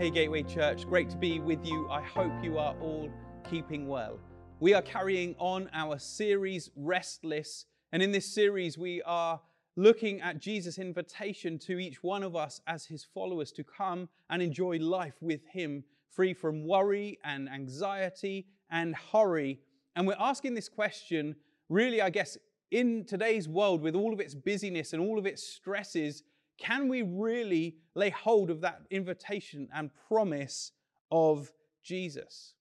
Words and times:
Hey, 0.00 0.08
Gateway 0.08 0.44
Church, 0.44 0.88
great 0.88 1.10
to 1.10 1.18
be 1.18 1.40
with 1.40 1.62
you. 1.62 1.86
I 1.90 2.00
hope 2.00 2.32
you 2.42 2.56
are 2.56 2.74
all 2.80 3.10
keeping 3.50 3.86
well. 3.86 4.18
We 4.58 4.72
are 4.72 4.80
carrying 4.80 5.34
on 5.38 5.68
our 5.74 5.98
series, 5.98 6.70
Restless. 6.74 7.66
And 7.92 8.02
in 8.02 8.10
this 8.10 8.24
series, 8.24 8.78
we 8.78 9.02
are 9.02 9.42
looking 9.76 10.22
at 10.22 10.38
Jesus' 10.38 10.78
invitation 10.78 11.58
to 11.66 11.78
each 11.78 12.02
one 12.02 12.22
of 12.22 12.34
us 12.34 12.62
as 12.66 12.86
his 12.86 13.04
followers 13.04 13.52
to 13.52 13.62
come 13.62 14.08
and 14.30 14.40
enjoy 14.40 14.78
life 14.78 15.16
with 15.20 15.44
him, 15.48 15.84
free 16.08 16.32
from 16.32 16.66
worry 16.66 17.18
and 17.22 17.46
anxiety 17.50 18.46
and 18.70 18.96
hurry. 19.12 19.60
And 19.96 20.06
we're 20.06 20.16
asking 20.18 20.54
this 20.54 20.70
question, 20.70 21.36
really, 21.68 22.00
I 22.00 22.08
guess, 22.08 22.38
in 22.70 23.04
today's 23.04 23.50
world 23.50 23.82
with 23.82 23.94
all 23.94 24.14
of 24.14 24.20
its 24.20 24.34
busyness 24.34 24.94
and 24.94 25.02
all 25.02 25.18
of 25.18 25.26
its 25.26 25.42
stresses, 25.42 26.22
can 26.60 26.88
we 26.88 27.02
really 27.02 27.76
lay 27.94 28.10
hold 28.10 28.50
of 28.50 28.60
that 28.60 28.82
invitation 28.90 29.68
and 29.74 29.90
promise 30.08 30.72
of 31.10 31.52
Jesus? 31.82 32.54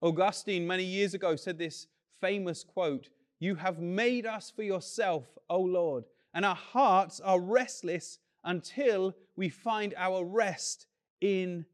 Augustine, 0.00 0.66
many 0.66 0.84
years 0.84 1.14
ago, 1.14 1.34
said 1.34 1.58
this 1.58 1.88
famous 2.20 2.62
quote 2.62 3.08
You 3.40 3.56
have 3.56 3.80
made 3.80 4.26
us 4.26 4.52
for 4.54 4.62
yourself, 4.62 5.24
O 5.50 5.60
Lord, 5.60 6.04
and 6.34 6.44
our 6.44 6.54
hearts 6.54 7.20
are 7.20 7.40
restless 7.40 8.18
until 8.44 9.14
we 9.36 9.48
find 9.48 9.94
our 9.96 10.24
rest 10.24 10.86
in 11.20 11.64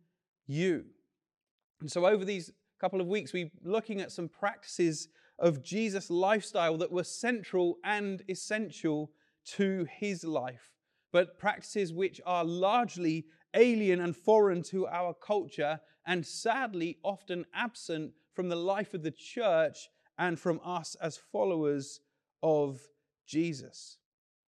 you. 0.46 0.84
And 1.80 1.90
so, 1.90 2.06
over 2.06 2.24
these 2.24 2.50
couple 2.80 3.00
of 3.00 3.06
weeks, 3.06 3.32
we're 3.32 3.50
looking 3.62 4.00
at 4.00 4.12
some 4.12 4.28
practices 4.28 5.08
of 5.38 5.62
Jesus' 5.62 6.10
lifestyle 6.10 6.78
that 6.78 6.92
were 6.92 7.04
central 7.04 7.78
and 7.84 8.22
essential 8.28 9.10
to 9.44 9.86
his 9.98 10.24
life, 10.24 10.70
but 11.14 11.38
practices 11.38 11.92
which 11.92 12.20
are 12.26 12.44
largely 12.44 13.24
alien 13.54 14.00
and 14.00 14.16
foreign 14.16 14.64
to 14.64 14.84
our 14.88 15.14
culture 15.14 15.78
and 16.04 16.26
sadly 16.26 16.98
often 17.04 17.44
absent 17.54 18.10
from 18.32 18.48
the 18.48 18.56
life 18.56 18.94
of 18.94 19.04
the 19.04 19.12
church 19.12 19.88
and 20.18 20.40
from 20.40 20.60
us 20.64 20.96
as 21.00 21.16
followers 21.16 22.00
of 22.42 22.80
Jesus. 23.28 23.98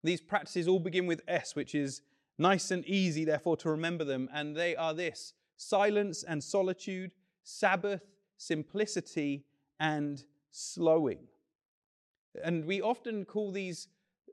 These 0.01 0.21
practices 0.21 0.65
all 0.65 0.79
begin 0.79 1.07
with 1.07 1.21
S, 1.27 1.57
which 1.57 1.75
is 1.75 2.01
nice 2.37 2.71
and 2.71 2.85
easy, 2.85 3.25
therefore, 3.25 3.57
to 3.57 3.69
remember 3.69 4.05
them, 4.05 4.29
and 4.33 4.55
they 4.55 4.77
are 4.77 4.93
this 4.93 5.33
silence 5.57 6.23
and 6.23 6.41
solitude, 6.41 7.11
Sabbath, 7.43 8.03
simplicity, 8.37 9.43
and 9.81 10.23
slowing. 10.51 11.27
And 12.41 12.63
we 12.63 12.81
often 12.81 13.25
call 13.25 13.51
these 13.51 13.89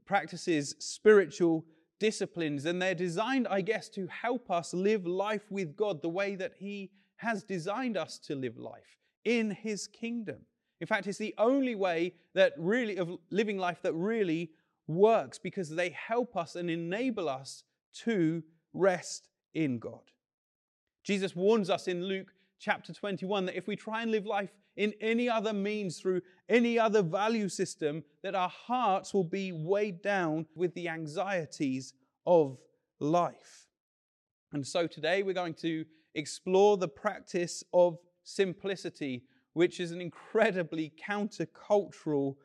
practices 0.06 0.76
spiritual 0.78 1.64
disciplines, 2.02 2.64
and 2.64 2.82
they're 2.82 2.96
designed, 2.96 3.46
I 3.48 3.60
guess, 3.60 3.88
to 3.90 4.08
help 4.08 4.50
us 4.50 4.74
live 4.74 5.06
life 5.06 5.46
with 5.50 5.76
God 5.76 6.02
the 6.02 6.08
way 6.08 6.34
that 6.34 6.54
He 6.58 6.90
has 7.18 7.44
designed 7.44 7.96
us 7.96 8.18
to 8.26 8.34
live 8.34 8.58
life 8.58 8.98
in 9.24 9.52
His 9.52 9.86
kingdom. 9.86 10.38
In 10.80 10.88
fact, 10.88 11.06
it's 11.06 11.16
the 11.16 11.32
only 11.38 11.76
way 11.76 12.14
that 12.34 12.54
really, 12.58 12.96
of 12.96 13.18
living 13.30 13.56
life 13.56 13.80
that 13.82 13.92
really 13.92 14.50
works 14.88 15.38
because 15.38 15.70
they 15.70 15.90
help 15.90 16.36
us 16.36 16.56
and 16.56 16.68
enable 16.68 17.28
us 17.28 17.62
to 18.04 18.42
rest 18.74 19.28
in 19.54 19.78
God. 19.78 20.10
Jesus 21.04 21.36
warns 21.36 21.70
us 21.70 21.86
in 21.86 22.04
Luke 22.04 22.34
chapter 22.62 22.92
21 22.92 23.46
that 23.46 23.56
if 23.56 23.66
we 23.66 23.74
try 23.74 24.02
and 24.02 24.12
live 24.12 24.24
life 24.24 24.50
in 24.76 24.94
any 25.00 25.28
other 25.28 25.52
means 25.52 25.98
through 25.98 26.22
any 26.48 26.78
other 26.78 27.02
value 27.02 27.48
system, 27.48 28.04
that 28.22 28.36
our 28.36 28.48
hearts 28.48 29.12
will 29.12 29.24
be 29.24 29.50
weighed 29.52 30.00
down 30.00 30.46
with 30.54 30.72
the 30.74 30.88
anxieties 30.88 31.92
of 32.24 32.56
life. 33.00 33.66
And 34.52 34.64
so 34.64 34.86
today 34.86 35.24
we're 35.24 35.34
going 35.34 35.54
to 35.54 35.84
explore 36.14 36.76
the 36.76 36.88
practice 36.88 37.64
of 37.74 37.98
simplicity, 38.22 39.24
which 39.54 39.80
is 39.80 39.90
an 39.90 40.00
incredibly 40.00 40.92
countercultural 41.06 42.36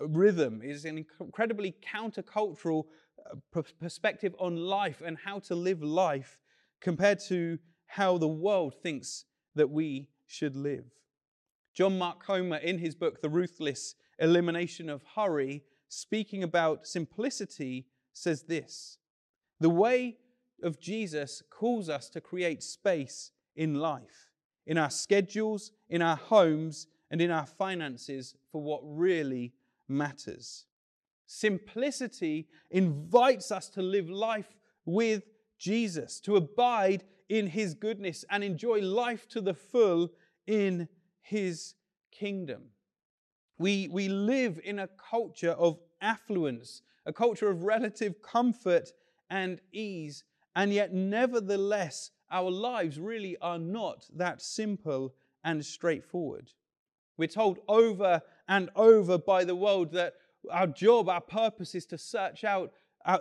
rhythm, 0.00 0.60
is 0.62 0.84
an 0.84 1.06
incredibly 1.20 1.74
countercultural 1.94 2.84
uh, 3.30 3.62
perspective 3.80 4.34
on 4.38 4.56
life 4.56 5.00
and 5.04 5.16
how 5.24 5.38
to 5.38 5.54
live 5.54 5.82
life 5.82 6.38
compared 6.80 7.18
to 7.28 7.58
how 7.86 8.18
the 8.18 8.28
world 8.28 8.74
thinks 8.82 9.24
that 9.54 9.70
we 9.70 10.08
should 10.26 10.56
live. 10.56 10.84
John 11.74 11.98
Mark 11.98 12.24
Comer, 12.24 12.56
in 12.56 12.78
his 12.78 12.94
book, 12.94 13.20
The 13.20 13.28
Ruthless 13.28 13.94
Elimination 14.18 14.88
of 14.88 15.02
Hurry, 15.16 15.62
speaking 15.88 16.42
about 16.42 16.86
simplicity, 16.86 17.86
says 18.12 18.42
this 18.44 18.98
The 19.60 19.70
way 19.70 20.18
of 20.62 20.80
Jesus 20.80 21.42
calls 21.50 21.88
us 21.88 22.08
to 22.10 22.20
create 22.20 22.62
space 22.62 23.32
in 23.56 23.74
life, 23.74 24.30
in 24.66 24.78
our 24.78 24.90
schedules, 24.90 25.72
in 25.88 26.00
our 26.00 26.16
homes, 26.16 26.86
and 27.10 27.20
in 27.20 27.30
our 27.30 27.46
finances 27.46 28.34
for 28.50 28.62
what 28.62 28.80
really 28.84 29.52
matters. 29.88 30.66
Simplicity 31.26 32.48
invites 32.70 33.50
us 33.50 33.68
to 33.70 33.82
live 33.82 34.08
life 34.10 34.56
with 34.84 35.24
Jesus, 35.58 36.20
to 36.20 36.36
abide 36.36 37.04
in 37.28 37.46
his 37.46 37.74
goodness 37.74 38.24
and 38.30 38.44
enjoy 38.44 38.80
life 38.80 39.28
to 39.28 39.40
the 39.40 39.54
full 39.54 40.10
in 40.46 40.88
his 41.20 41.74
kingdom. 42.10 42.64
We, 43.58 43.88
we 43.88 44.08
live 44.08 44.60
in 44.62 44.78
a 44.78 44.88
culture 44.88 45.52
of 45.52 45.78
affluence, 46.00 46.82
a 47.06 47.12
culture 47.12 47.48
of 47.48 47.62
relative 47.62 48.20
comfort 48.20 48.90
and 49.30 49.60
ease, 49.72 50.24
and 50.56 50.72
yet, 50.72 50.92
nevertheless, 50.92 52.10
our 52.30 52.50
lives 52.50 52.98
really 52.98 53.36
are 53.40 53.58
not 53.58 54.06
that 54.14 54.42
simple 54.42 55.14
and 55.42 55.64
straightforward. 55.64 56.50
We're 57.16 57.28
told 57.28 57.58
over 57.68 58.22
and 58.48 58.70
over 58.76 59.18
by 59.18 59.44
the 59.44 59.56
world 59.56 59.92
that 59.92 60.14
our 60.50 60.66
job, 60.66 61.08
our 61.08 61.20
purpose 61.20 61.74
is 61.74 61.86
to 61.86 61.98
search 61.98 62.44
out 62.44 62.72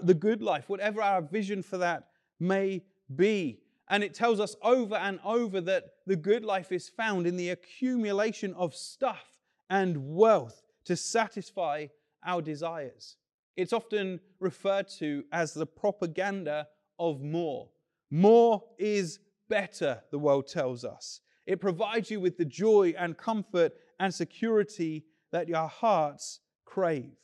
the 0.01 0.13
good 0.13 0.41
life, 0.41 0.69
whatever 0.69 1.01
our 1.01 1.21
vision 1.21 1.61
for 1.61 1.77
that 1.77 2.07
may 2.39 2.83
be. 3.15 3.62
And 3.89 4.03
it 4.03 4.13
tells 4.13 4.39
us 4.39 4.55
over 4.61 4.95
and 4.95 5.19
over 5.23 5.61
that 5.61 5.85
the 6.05 6.16
good 6.16 6.44
life 6.44 6.71
is 6.71 6.89
found 6.89 7.27
in 7.27 7.35
the 7.35 7.49
accumulation 7.49 8.53
of 8.53 8.75
stuff 8.75 9.39
and 9.69 10.16
wealth 10.16 10.63
to 10.85 10.95
satisfy 10.95 11.88
our 12.25 12.41
desires. 12.41 13.17
It's 13.55 13.73
often 13.73 14.19
referred 14.39 14.88
to 14.99 15.25
as 15.31 15.53
the 15.53 15.66
propaganda 15.66 16.67
of 16.97 17.21
more. 17.21 17.69
More 18.09 18.63
is 18.77 19.19
better, 19.49 20.01
the 20.11 20.19
world 20.19 20.47
tells 20.47 20.85
us. 20.85 21.19
It 21.45 21.59
provides 21.59 22.09
you 22.09 22.19
with 22.19 22.38
the 22.38 22.45
joy 22.45 22.94
and 22.97 23.17
comfort 23.17 23.73
and 24.00 24.13
security 24.13 25.05
that 25.31 25.47
your 25.47 25.67
hearts 25.67 26.39
crave. 26.65 27.15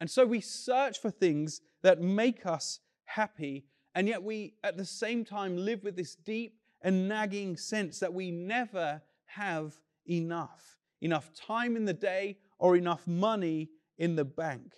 And 0.00 0.10
so 0.10 0.26
we 0.26 0.40
search 0.40 1.00
for 1.00 1.10
things 1.10 1.60
that 1.82 2.00
make 2.00 2.46
us 2.46 2.80
happy, 3.04 3.64
and 3.98 4.06
yet 4.06 4.22
we 4.22 4.54
at 4.62 4.76
the 4.76 4.84
same 4.84 5.24
time 5.24 5.56
live 5.56 5.82
with 5.82 5.96
this 5.96 6.14
deep 6.14 6.60
and 6.82 7.08
nagging 7.08 7.56
sense 7.56 7.98
that 7.98 8.14
we 8.14 8.30
never 8.30 9.02
have 9.24 9.76
enough 10.08 10.78
enough 11.00 11.32
time 11.34 11.74
in 11.74 11.84
the 11.84 11.92
day 11.92 12.38
or 12.60 12.76
enough 12.76 13.08
money 13.08 13.70
in 13.98 14.14
the 14.14 14.24
bank. 14.24 14.74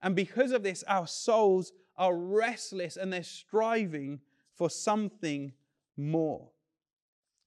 And 0.00 0.16
because 0.16 0.52
of 0.52 0.62
this, 0.62 0.82
our 0.88 1.06
souls 1.06 1.72
are 1.98 2.16
restless 2.16 2.96
and 2.96 3.12
they're 3.12 3.22
striving 3.22 4.20
for 4.54 4.70
something 4.70 5.52
more. 5.98 6.48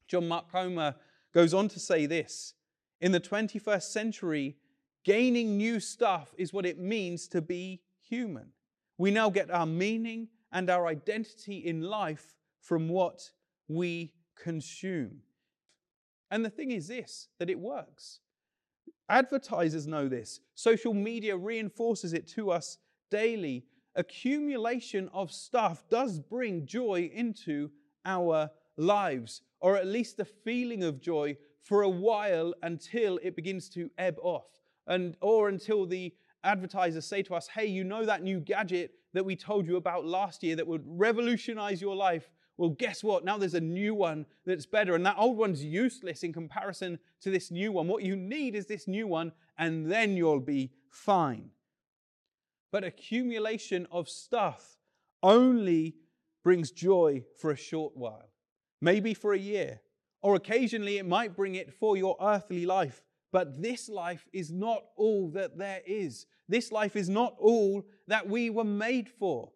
John 0.07 0.27
Mark 0.27 0.51
Comer 0.51 0.93
goes 1.33 1.55
on 1.55 1.69
to 1.69 1.79
say 1.79 2.05
this 2.05 2.53
In 3.01 3.11
the 3.11 3.19
21st 3.19 3.81
century, 3.81 4.57
gaining 5.03 5.57
new 5.57 5.79
stuff 5.79 6.35
is 6.37 6.53
what 6.53 6.67
it 6.67 6.77
means 6.77 7.27
to 7.29 7.41
be 7.41 7.81
human. 8.07 8.49
We 8.99 9.09
now 9.09 9.31
get 9.31 9.49
our 9.49 9.65
meaning 9.65 10.27
and 10.55 10.69
our 10.69 10.87
identity 10.87 11.57
in 11.57 11.81
life 11.81 12.33
from 12.61 12.87
what 12.87 13.29
we 13.67 14.13
consume. 14.41 15.17
And 16.31 16.45
the 16.45 16.49
thing 16.49 16.71
is 16.71 16.87
this 16.87 17.27
that 17.39 17.49
it 17.49 17.59
works. 17.59 18.21
Advertisers 19.09 19.85
know 19.85 20.07
this. 20.07 20.39
Social 20.55 20.93
media 20.93 21.35
reinforces 21.35 22.13
it 22.13 22.25
to 22.29 22.51
us 22.51 22.77
daily. 23.11 23.65
Accumulation 23.95 25.09
of 25.13 25.29
stuff 25.29 25.83
does 25.89 26.19
bring 26.19 26.65
joy 26.65 27.11
into 27.13 27.69
our 28.05 28.49
lives, 28.77 29.41
or 29.59 29.75
at 29.75 29.87
least 29.87 30.15
the 30.15 30.25
feeling 30.25 30.83
of 30.83 31.01
joy 31.01 31.37
for 31.63 31.81
a 31.81 31.89
while 31.89 32.53
until 32.63 33.19
it 33.21 33.35
begins 33.35 33.67
to 33.69 33.91
ebb 33.97 34.15
off, 34.21 34.47
and 34.87 35.17
or 35.21 35.49
until 35.49 35.85
the 35.85 36.13
advertisers 36.45 37.05
say 37.05 37.21
to 37.23 37.35
us, 37.35 37.49
"Hey, 37.49 37.65
you 37.65 37.83
know 37.83 38.05
that 38.05 38.23
new 38.23 38.39
gadget 38.39 38.95
that 39.15 39.25
we 39.25 39.35
told 39.35 39.65
you 39.65 39.75
about 39.77 40.05
last 40.05 40.43
year 40.43 40.55
that 40.55 40.67
would 40.67 40.83
revolutionize 40.85 41.81
your 41.81 41.95
life? 41.95 42.29
Well, 42.57 42.69
guess 42.69 43.03
what? 43.03 43.25
Now 43.25 43.37
there's 43.37 43.55
a 43.55 43.59
new 43.59 43.93
one 43.95 44.25
that's 44.45 44.65
better, 44.65 44.95
and 44.95 45.05
that 45.05 45.17
old 45.17 45.37
one's 45.37 45.63
useless 45.63 46.23
in 46.23 46.31
comparison 46.31 46.99
to 47.21 47.29
this 47.29 47.51
new 47.51 47.71
one. 47.71 47.87
What 47.87 48.03
you 48.03 48.15
need 48.15 48.55
is 48.55 48.65
this 48.65 48.87
new 48.87 49.07
one, 49.07 49.33
and 49.57 49.91
then 49.91 50.15
you'll 50.15 50.39
be 50.39 50.71
fine. 50.89 51.49
But 52.71 52.83
accumulation 52.83 53.87
of 53.91 54.07
stuff 54.07 54.77
only 55.23 55.95
brings 56.43 56.71
joy 56.71 57.23
for 57.37 57.51
a 57.51 57.57
short 57.57 57.97
while. 57.97 58.29
maybe 58.81 59.13
for 59.13 59.33
a 59.33 59.37
year, 59.37 59.81
or 60.21 60.35
occasionally 60.35 60.97
it 60.97 61.05
might 61.05 61.35
bring 61.35 61.55
it 61.55 61.73
for 61.73 61.97
your 61.97 62.15
earthly 62.21 62.65
life. 62.65 63.03
But 63.35 63.61
this 63.61 63.89
life 63.89 64.29
is 64.31 64.49
not 64.49 64.85
all 64.95 65.29
that 65.31 65.57
there 65.57 65.81
is. 65.85 66.25
This 66.47 66.71
life 66.71 66.95
is 66.95 67.09
not 67.09 67.35
all 67.37 67.85
that 68.07 68.29
we 68.29 68.49
were 68.49 68.63
made 68.63 69.09
for. 69.09 69.51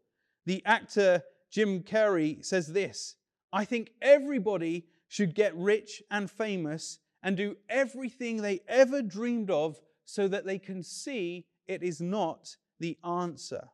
The 0.46 0.62
actor 0.66 1.24
Jim 1.50 1.84
Carrey 1.84 2.44
says 2.44 2.68
this 2.68 3.16
I 3.54 3.64
think 3.64 3.92
everybody 4.02 4.88
should 5.08 5.34
get 5.34 5.56
rich 5.56 6.04
and 6.12 6.30
famous 6.30 7.00
and 7.24 7.38
do 7.38 7.56
everything 7.70 8.42
they 8.42 8.60
ever 8.68 9.02
dreamed 9.02 9.50
of 9.50 9.80
so 10.04 10.28
that 10.28 10.46
they 10.46 10.60
can 10.60 10.84
see 10.84 11.46
it 11.66 11.82
is 11.82 12.02
not 12.02 12.58
the 12.82 12.98
answer. 13.02 13.70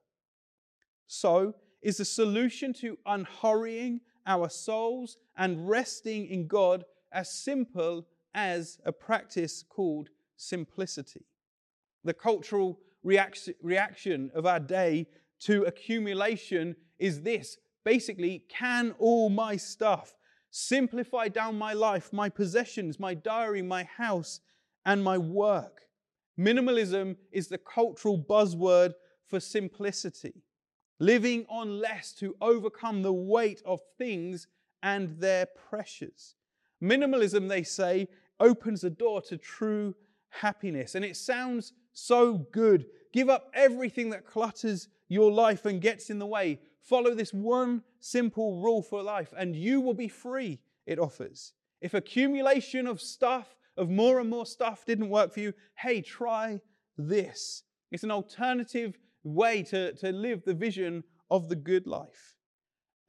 So, 1.08 1.56
is 1.82 1.98
the 1.98 2.06
solution 2.06 2.74
to 2.74 3.00
unhurrying 3.08 4.02
our 4.28 4.50
souls 4.50 5.18
and 5.36 5.68
resting 5.68 6.28
in 6.28 6.46
God 6.46 6.86
as 7.12 7.32
simple 7.32 8.06
as 8.36 8.78
a 8.86 8.92
practice 8.92 9.64
called 9.68 10.10
simplicity? 10.36 11.26
The 12.04 12.14
cultural 12.14 12.80
reaction 13.02 14.30
of 14.36 14.46
our 14.46 14.60
day 14.60 15.08
to 15.40 15.64
accumulation 15.64 16.76
is 17.00 17.22
this 17.22 17.58
basically, 17.84 18.44
can 18.50 18.94
all 19.00 19.30
my 19.30 19.56
stuff 19.56 20.16
simplify 20.50 21.28
down 21.28 21.58
my 21.58 21.74
life, 21.74 22.12
my 22.12 22.30
possessions, 22.30 23.00
my 23.00 23.14
diary, 23.14 23.62
my 23.62 23.84
house, 23.84 24.40
and 24.86 25.04
my 25.04 25.18
work? 25.18 25.82
Minimalism 26.40 27.16
is 27.32 27.48
the 27.48 27.58
cultural 27.58 28.18
buzzword 28.18 28.94
for 29.28 29.40
simplicity, 29.40 30.44
living 31.00 31.46
on 31.50 31.80
less 31.80 32.14
to 32.14 32.36
overcome 32.42 33.02
the 33.02 33.14
weight 33.14 33.62
of 33.66 33.80
things 33.98 34.48
and 34.84 35.18
their 35.20 35.46
pressures. 35.70 36.36
Minimalism, 36.84 37.48
they 37.48 37.64
say, 37.64 38.08
opens 38.40 38.82
the 38.82 38.90
door 38.90 39.22
to 39.24 39.38
true 39.38 39.96
happiness. 40.30 40.96
And 40.96 41.06
it 41.06 41.16
sounds 41.16 41.74
so 41.94 42.40
good. 42.52 42.86
Give 43.14 43.30
up 43.30 43.50
everything 43.54 44.10
that 44.10 44.26
clutters 44.26 44.90
your 45.08 45.32
life 45.32 45.66
and 45.66 45.82
gets 45.82 46.10
in 46.10 46.20
the 46.20 46.26
way. 46.26 46.60
Follow 46.82 47.16
this 47.16 47.34
one 47.34 47.84
simple 48.00 48.62
rule 48.62 48.82
for 48.82 49.02
life, 49.02 49.34
and 49.36 49.56
you 49.56 49.82
will 49.82 49.94
be 49.94 50.08
free, 50.08 50.60
it 50.86 51.00
offers. 51.00 51.54
If 51.82 51.94
accumulation 51.94 52.86
of 52.86 53.02
stuff 53.02 53.56
of 53.78 53.90
more 53.90 54.20
and 54.20 54.30
more 54.30 54.46
stuff 54.46 54.86
didn't 54.86 55.10
work 55.10 55.34
for 55.34 55.40
you, 55.40 55.54
hey, 55.78 56.02
try 56.02 56.62
this. 56.98 57.64
It's 57.92 58.04
an 58.04 58.12
alternative 58.12 58.98
way 59.24 59.64
to, 59.64 59.94
to 59.94 60.12
live 60.12 60.44
the 60.44 60.54
vision 60.54 61.04
of 61.32 61.50
the 61.50 61.56
good 61.56 61.88
life. 61.88 62.36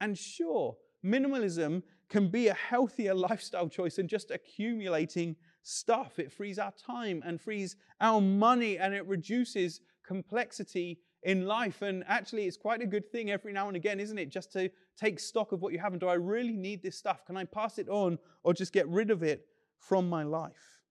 And 0.01 0.17
sure, 0.17 0.75
minimalism 1.05 1.83
can 2.09 2.29
be 2.29 2.47
a 2.47 2.53
healthier 2.53 3.13
lifestyle 3.13 3.67
choice 3.67 3.97
than 3.97 4.07
just 4.07 4.31
accumulating 4.31 5.35
stuff. 5.63 6.19
It 6.19 6.31
frees 6.31 6.59
our 6.59 6.71
time 6.71 7.21
and 7.25 7.39
frees 7.39 7.75
our 7.99 8.21
money 8.21 8.77
and 8.77 8.93
it 8.93 9.05
reduces 9.05 9.81
complexity 10.05 10.99
in 11.23 11.45
life. 11.45 11.81
And 11.81 12.03
actually, 12.07 12.45
it's 12.45 12.55
quite 12.55 12.81
a 12.81 12.87
good 12.87 13.11
thing 13.11 13.29
every 13.29 13.51
now 13.51 13.67
and 13.67 13.75
again, 13.75 13.99
isn't 13.99 14.17
it? 14.17 14.29
Just 14.29 14.53
to 14.53 14.69
take 14.97 15.19
stock 15.19 15.51
of 15.51 15.61
what 15.61 15.73
you 15.73 15.79
have 15.79 15.91
and 15.91 15.99
do 15.99 16.07
I 16.07 16.13
really 16.13 16.55
need 16.55 16.81
this 16.81 16.97
stuff? 16.97 17.25
Can 17.25 17.35
I 17.35 17.43
pass 17.43 17.77
it 17.77 17.89
on 17.89 18.17
or 18.43 18.53
just 18.53 18.71
get 18.71 18.87
rid 18.87 19.11
of 19.11 19.23
it 19.23 19.45
from 19.79 20.09
my 20.09 20.23
life. 20.23 20.81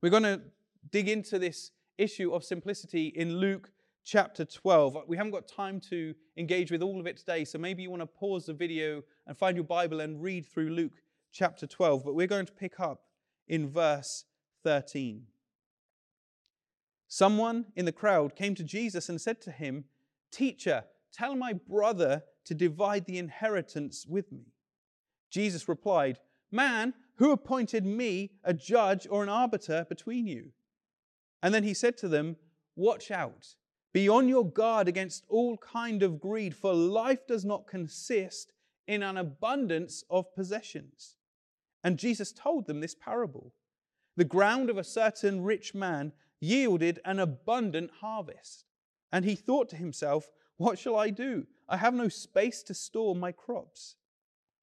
We're 0.00 0.10
going 0.10 0.22
to 0.24 0.40
dig 0.90 1.08
into 1.08 1.38
this 1.38 1.70
issue 1.98 2.32
of 2.32 2.44
simplicity 2.44 3.06
in 3.08 3.36
Luke 3.36 3.70
chapter 4.04 4.44
12. 4.44 5.04
We 5.06 5.16
haven't 5.16 5.32
got 5.32 5.48
time 5.48 5.80
to 5.90 6.14
engage 6.36 6.70
with 6.70 6.82
all 6.82 7.00
of 7.00 7.06
it 7.06 7.16
today, 7.16 7.44
so 7.44 7.58
maybe 7.58 7.82
you 7.82 7.90
want 7.90 8.02
to 8.02 8.06
pause 8.06 8.46
the 8.46 8.52
video 8.52 9.02
and 9.26 9.36
find 9.36 9.56
your 9.56 9.64
Bible 9.64 10.00
and 10.00 10.22
read 10.22 10.46
through 10.46 10.70
Luke 10.70 11.02
chapter 11.32 11.66
12. 11.66 12.04
But 12.04 12.14
we're 12.14 12.26
going 12.26 12.46
to 12.46 12.52
pick 12.52 12.80
up 12.80 13.02
in 13.48 13.68
verse 13.68 14.24
13. 14.64 15.24
Someone 17.08 17.66
in 17.76 17.84
the 17.84 17.92
crowd 17.92 18.34
came 18.34 18.54
to 18.54 18.64
Jesus 18.64 19.08
and 19.08 19.20
said 19.20 19.40
to 19.42 19.50
him, 19.50 19.84
Teacher, 20.30 20.84
tell 21.12 21.36
my 21.36 21.52
brother 21.52 22.22
to 22.46 22.54
divide 22.54 23.04
the 23.04 23.18
inheritance 23.18 24.06
with 24.08 24.32
me. 24.32 24.46
Jesus 25.30 25.68
replied, 25.68 26.18
Man, 26.50 26.94
who 27.16 27.30
appointed 27.30 27.84
me 27.84 28.32
a 28.44 28.54
judge 28.54 29.06
or 29.10 29.22
an 29.22 29.28
arbiter 29.28 29.86
between 29.88 30.26
you? 30.26 30.52
And 31.42 31.52
then 31.52 31.64
he 31.64 31.74
said 31.74 31.98
to 31.98 32.08
them, 32.08 32.36
Watch 32.76 33.10
out. 33.10 33.56
Be 33.92 34.08
on 34.08 34.28
your 34.28 34.46
guard 34.46 34.88
against 34.88 35.24
all 35.28 35.58
kind 35.58 36.02
of 36.02 36.20
greed, 36.20 36.56
for 36.56 36.72
life 36.72 37.26
does 37.26 37.44
not 37.44 37.66
consist 37.66 38.52
in 38.86 39.02
an 39.02 39.16
abundance 39.16 40.04
of 40.10 40.34
possessions. 40.34 41.16
And 41.84 41.98
Jesus 41.98 42.32
told 42.32 42.66
them 42.66 42.80
this 42.80 42.94
parable. 42.94 43.52
The 44.16 44.24
ground 44.24 44.70
of 44.70 44.78
a 44.78 44.84
certain 44.84 45.42
rich 45.42 45.74
man 45.74 46.12
yielded 46.40 47.00
an 47.04 47.18
abundant 47.18 47.90
harvest. 48.00 48.64
And 49.12 49.24
he 49.24 49.34
thought 49.34 49.68
to 49.70 49.76
himself, 49.76 50.30
What 50.56 50.78
shall 50.78 50.96
I 50.96 51.10
do? 51.10 51.46
I 51.68 51.76
have 51.76 51.94
no 51.94 52.08
space 52.08 52.62
to 52.64 52.74
store 52.74 53.14
my 53.14 53.32
crops. 53.32 53.96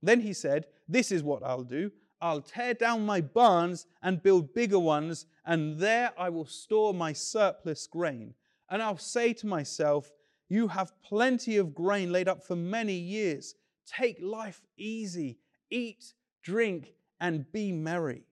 Then 0.02 0.22
he 0.22 0.34
said, 0.34 0.66
This 0.88 1.12
is 1.12 1.24
what 1.24 1.44
I'll 1.44 1.64
do. 1.64 1.92
I'll 2.22 2.42
tear 2.42 2.74
down 2.74 3.06
my 3.06 3.22
barns 3.22 3.86
and 4.02 4.22
build 4.22 4.54
bigger 4.54 4.80
ones, 4.80 5.26
and 5.46 5.80
there 5.80 6.12
I 6.18 6.30
will 6.30 6.46
store 6.46 6.94
my 6.94 7.14
surplus 7.14 7.88
grain. 7.88 8.34
And 8.70 8.82
I'll 8.82 8.98
say 8.98 9.34
to 9.34 9.48
myself, 9.48 10.12
You 10.48 10.68
have 10.68 10.94
plenty 11.02 11.58
of 11.58 11.74
grain 11.74 12.12
laid 12.12 12.28
up 12.28 12.44
for 12.44 12.56
many 12.56 12.94
years. 12.94 13.56
Take 13.86 14.20
life 14.22 14.62
easy, 14.78 15.40
eat, 15.70 16.14
drink, 16.44 16.94
and 17.20 17.52
be 17.52 17.72
merry. 17.72 18.24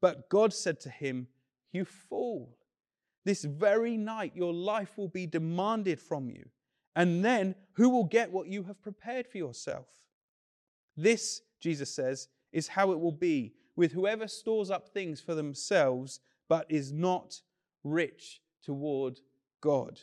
But 0.00 0.28
God 0.28 0.52
said 0.52 0.80
to 0.80 0.90
him, 0.90 1.28
You 1.72 1.84
fool, 1.84 2.56
this 3.24 3.44
very 3.44 3.96
night 3.96 4.32
your 4.34 4.52
life 4.52 4.98
will 4.98 5.08
be 5.08 5.26
demanded 5.26 6.00
from 6.00 6.28
you. 6.28 6.48
And 6.94 7.24
then 7.24 7.54
who 7.72 7.88
will 7.88 8.04
get 8.04 8.30
what 8.30 8.48
you 8.48 8.64
have 8.64 8.82
prepared 8.82 9.26
for 9.26 9.38
yourself? 9.38 9.86
This, 10.96 11.40
Jesus 11.60 11.94
says, 11.94 12.28
is 12.52 12.68
how 12.68 12.92
it 12.92 13.00
will 13.00 13.12
be 13.12 13.54
with 13.76 13.92
whoever 13.92 14.28
stores 14.28 14.70
up 14.70 14.88
things 14.88 15.20
for 15.20 15.34
themselves 15.34 16.20
but 16.48 16.66
is 16.68 16.92
not 16.92 17.40
rich 17.82 18.40
toward 18.62 19.20
God. 19.62 20.00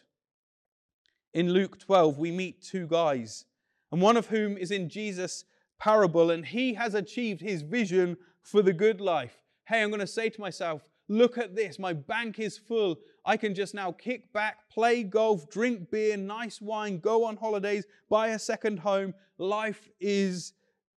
In 1.34 1.54
Luke 1.54 1.78
12, 1.78 2.18
we 2.18 2.32
meet 2.32 2.64
two 2.64 2.88
guys, 2.88 3.46
and 3.92 4.02
one 4.02 4.18
of 4.18 4.28
whom 4.28 4.58
is 4.58 4.72
in 4.72 4.90
Jesus' 4.90 5.44
parable, 5.80 6.32
and 6.32 6.44
he 6.44 6.74
has 6.74 6.96
achieved 6.96 7.42
his 7.42 7.62
vision 7.62 8.18
for 8.42 8.64
the 8.64 8.74
good 8.74 9.00
life. 9.00 9.38
Hey, 9.68 9.84
I'm 9.84 9.90
going 9.90 10.00
to 10.00 10.08
say 10.08 10.30
to 10.30 10.42
myself, 10.42 10.90
look 11.08 11.38
at 11.38 11.56
this. 11.56 11.78
My 11.78 11.94
bank 11.94 12.40
is 12.40 12.58
full. 12.58 12.98
I 13.24 13.38
can 13.38 13.54
just 13.54 13.76
now 13.76 13.92
kick 13.92 14.34
back, 14.34 14.70
play 14.72 15.04
golf, 15.04 15.48
drink 15.52 15.92
beer, 15.92 16.18
nice 16.18 16.60
wine, 16.60 16.98
go 17.00 17.26
on 17.26 17.38
holidays, 17.38 17.86
buy 18.10 18.30
a 18.30 18.40
second 18.40 18.80
home. 18.80 19.14
Life 19.38 19.88
is 20.00 20.54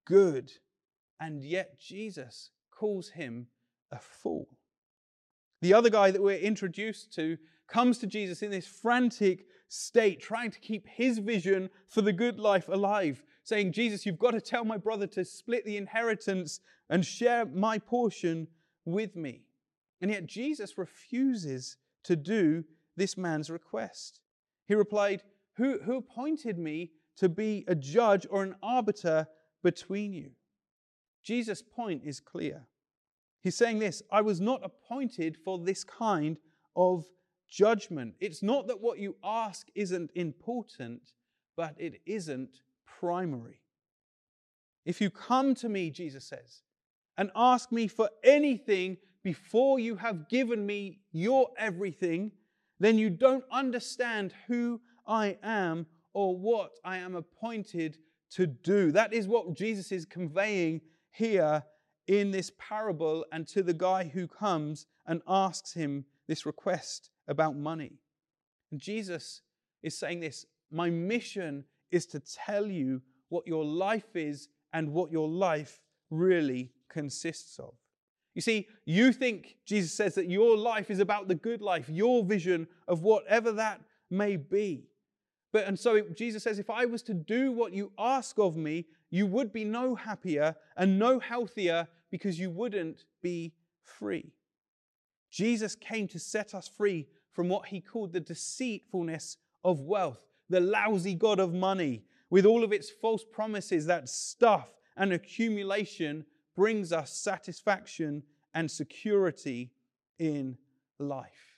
good. 0.07 0.53
And 1.19 1.43
yet 1.43 1.81
Jesus 1.81 2.51
calls 2.71 3.09
him 3.09 3.49
a 3.91 3.99
fool. 3.99 4.47
The 5.63 5.75
other 5.75 5.91
guy 5.91 6.11
that 6.11 6.23
we're 6.23 6.39
introduced 6.39 7.13
to 7.15 7.37
comes 7.71 7.99
to 7.99 8.07
Jesus 8.07 8.43
in 8.43 8.51
this 8.51 8.67
frantic 8.67 9.47
state, 9.69 10.21
trying 10.21 10.51
to 10.51 10.59
keep 10.59 10.87
his 10.87 11.19
vision 11.19 11.71
for 11.89 12.03
the 12.03 12.13
good 12.13 12.39
life 12.39 12.69
alive, 12.69 13.23
saying, 13.45 13.73
Jesus, 13.73 14.05
you've 14.05 14.19
got 14.19 14.33
to 14.33 14.41
tell 14.41 14.65
my 14.65 14.77
brother 14.77 15.07
to 15.09 15.25
split 15.25 15.65
the 15.65 15.77
inheritance 15.77 16.61
and 16.89 17.07
share 17.07 17.47
my 17.47 17.79
portion 17.79 18.49
with 18.85 19.17
me. 19.17 19.43
And 20.01 20.11
yet 20.11 20.27
Jesus 20.27 20.77
refuses 20.77 21.77
to 22.05 22.17
do 22.17 22.65
this 22.97 23.17
man's 23.17 23.51
request. 23.51 24.21
He 24.67 24.75
replied, 24.75 25.23
Who, 25.57 25.79
who 25.81 25.97
appointed 25.97 26.59
me 26.59 26.91
to 27.17 27.29
be 27.29 27.65
a 27.69 27.75
judge 27.75 28.27
or 28.31 28.43
an 28.43 28.57
arbiter 28.63 29.27
between 29.63 30.13
you? 30.13 30.31
Jesus' 31.23 31.63
point 31.63 32.03
is 32.05 32.19
clear. 32.19 32.67
He's 33.43 33.57
saying 33.57 33.79
this 33.79 34.03
I 34.11 34.21
was 34.21 34.41
not 34.41 34.65
appointed 34.65 35.37
for 35.45 35.59
this 35.59 35.85
kind 35.85 36.39
of 36.77 37.05
judgment. 37.51 38.15
It's 38.21 38.43
not 38.43 38.69
that 38.69 38.81
what 38.81 38.99
you 38.99 39.17
ask 39.23 39.67
isn't 39.75 40.11
important, 40.15 41.13
but 41.57 41.75
it 41.79 42.01
isn't 42.07 42.63
primary. 42.87 43.61
If 44.85 45.01
you 45.01 45.11
come 45.11 45.55
to 45.57 45.69
me, 45.69 45.91
Jesus 45.91 46.25
says, 46.25 46.63
and 47.19 47.31
ask 47.37 47.71
me 47.71 47.87
for 47.87 48.09
anything 48.25 48.97
before 49.23 49.79
you 49.79 49.97
have 49.97 50.29
given 50.29 50.65
me 50.65 51.01
your 51.13 51.51
everything, 51.59 52.33
then 52.79 52.97
you 52.97 53.11
don't 53.11 53.45
understand 53.53 54.33
who 54.47 54.81
I 55.07 55.37
am 55.43 55.87
or 56.15 56.37
what 56.37 56.71
I 56.85 56.97
am 56.97 57.15
appointed 57.15 57.99
to 58.31 58.47
do. 58.47 58.93
That 58.93 59.13
is 59.13 59.29
what 59.29 59.55
Jesus 59.55 59.93
is 59.93 60.07
conveying 60.07 60.81
here 61.11 61.63
in 62.07 62.31
this 62.31 62.51
parable 62.59 63.27
and 63.33 63.47
to 63.49 63.63
the 63.63 63.75
guy 63.75 64.05
who 64.05 64.27
comes 64.27 64.87
and 65.07 65.21
asks 65.29 65.75
him 65.75 66.05
this 66.27 66.47
request 66.47 67.11
about 67.31 67.57
money. 67.57 67.93
And 68.71 68.79
Jesus 68.79 69.41
is 69.83 69.97
saying 69.97 70.21
this 70.21 70.45
My 70.71 70.91
mission 70.91 71.65
is 71.91 72.05
to 72.07 72.21
tell 72.21 72.67
you 72.67 73.01
what 73.31 73.47
your 73.47 73.65
life 73.65 74.15
is 74.15 74.49
and 74.75 74.93
what 74.93 75.11
your 75.11 75.29
life 75.29 75.81
really 76.11 76.73
consists 76.89 77.59
of. 77.59 77.75
You 78.35 78.43
see, 78.43 78.69
you 78.85 79.13
think, 79.13 79.57
Jesus 79.65 79.93
says, 79.93 80.15
that 80.15 80.31
your 80.31 80.57
life 80.57 80.91
is 80.91 81.01
about 81.01 81.27
the 81.29 81.35
good 81.35 81.61
life, 81.61 81.89
your 81.89 82.23
vision 82.25 82.69
of 82.87 83.03
whatever 83.03 83.51
that 83.53 83.81
may 84.09 84.37
be. 84.37 84.85
But, 85.53 85.67
and 85.67 85.79
so 85.79 86.01
Jesus 86.15 86.45
says, 86.45 86.61
if 86.61 86.71
I 86.71 86.85
was 86.85 87.03
to 87.05 87.15
do 87.15 87.51
what 87.51 87.73
you 87.73 87.91
ask 87.99 88.39
of 88.39 88.57
me, 88.57 88.87
you 89.11 89.27
would 89.27 89.53
be 89.53 89.65
no 89.65 89.97
happier 89.97 90.55
and 90.77 90.97
no 90.99 91.19
healthier 91.19 91.89
because 92.11 92.39
you 92.39 92.51
wouldn't 92.51 93.05
be 93.21 93.53
free. 93.83 94.33
Jesus 95.31 95.75
came 95.75 96.07
to 96.09 96.19
set 96.19 96.55
us 96.55 96.69
free 96.69 97.09
from 97.41 97.49
what 97.49 97.69
he 97.69 97.81
called 97.81 98.13
the 98.13 98.21
deceitfulness 98.21 99.39
of 99.65 99.81
wealth, 99.81 100.21
the 100.51 100.61
lousy 100.61 101.15
God 101.15 101.41
of 101.41 101.55
money, 101.55 102.03
with 102.29 102.45
all 102.45 102.63
of 102.63 102.71
its 102.71 102.91
false 102.91 103.25
promises 103.25 103.87
that 103.87 104.11
stuff 104.11 104.69
and 104.95 105.15
accumulation 105.15 106.27
brings 106.55 106.93
us 106.93 107.11
satisfaction 107.11 108.23
and 108.53 108.71
security 108.71 109.71
in 110.19 110.59
life. 110.99 111.57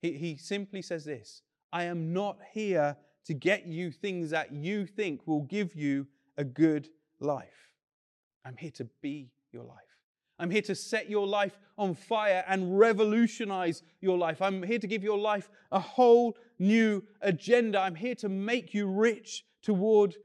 He, 0.00 0.12
he 0.12 0.38
simply 0.38 0.80
says 0.80 1.04
this 1.04 1.42
I 1.70 1.84
am 1.84 2.14
not 2.14 2.38
here 2.54 2.96
to 3.26 3.34
get 3.34 3.66
you 3.66 3.90
things 3.90 4.30
that 4.30 4.50
you 4.50 4.86
think 4.86 5.26
will 5.26 5.42
give 5.42 5.74
you 5.74 6.06
a 6.38 6.44
good 6.44 6.88
life. 7.20 7.74
I'm 8.46 8.56
here 8.56 8.72
to 8.76 8.88
be 9.02 9.30
your 9.52 9.64
life. 9.64 9.93
I'm 10.38 10.50
here 10.50 10.62
to 10.62 10.74
set 10.74 11.08
your 11.08 11.26
life 11.26 11.58
on 11.78 11.94
fire 11.94 12.44
and 12.48 12.78
revolutionize 12.78 13.82
your 14.00 14.18
life. 14.18 14.42
I'm 14.42 14.62
here 14.62 14.78
to 14.78 14.86
give 14.86 15.04
your 15.04 15.18
life 15.18 15.48
a 15.70 15.80
whole 15.80 16.36
new 16.58 17.04
agenda. 17.20 17.80
I'm 17.80 17.94
here 17.94 18.14
to 18.16 18.28
make 18.28 18.74
you 18.74 18.86
rich 18.86 19.44
toward 19.62 20.16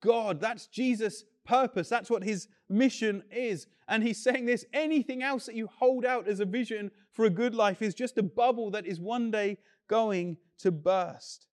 God. 0.00 0.40
That's 0.40 0.66
Jesus' 0.66 1.24
purpose. 1.44 1.88
That's 1.88 2.10
what 2.10 2.24
his 2.24 2.48
mission 2.68 3.22
is. 3.30 3.66
And 3.88 4.02
he's 4.02 4.22
saying 4.22 4.46
this 4.46 4.64
anything 4.72 5.22
else 5.22 5.46
that 5.46 5.54
you 5.54 5.66
hold 5.66 6.04
out 6.04 6.28
as 6.28 6.40
a 6.40 6.44
vision 6.44 6.90
for 7.12 7.24
a 7.24 7.30
good 7.30 7.54
life 7.54 7.82
is 7.82 7.94
just 7.94 8.18
a 8.18 8.22
bubble 8.22 8.70
that 8.70 8.86
is 8.86 9.00
one 9.00 9.30
day 9.30 9.58
going 9.88 10.36
to 10.58 10.70
burst. 10.70 11.46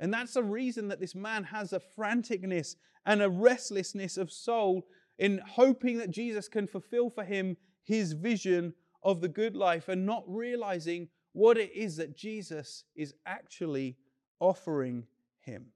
And 0.00 0.14
that's 0.14 0.34
the 0.34 0.42
reason 0.42 0.88
that 0.88 1.00
this 1.00 1.14
man 1.14 1.44
has 1.44 1.72
a 1.72 1.80
franticness 1.98 2.76
and 3.04 3.22
a 3.22 3.28
restlessness 3.28 4.16
of 4.16 4.30
soul 4.30 4.86
in 5.18 5.40
hoping 5.46 5.98
that 5.98 6.10
Jesus 6.10 6.48
can 6.48 6.66
fulfill 6.66 7.10
for 7.10 7.24
him 7.24 7.56
his 7.82 8.12
vision 8.12 8.74
of 9.02 9.20
the 9.20 9.28
good 9.28 9.56
life 9.56 9.88
and 9.88 10.04
not 10.04 10.24
realizing 10.26 11.08
what 11.32 11.56
it 11.56 11.72
is 11.72 11.96
that 11.96 12.16
Jesus 12.16 12.84
is 12.94 13.14
actually 13.26 13.96
offering 14.40 15.06
him. 15.40 15.66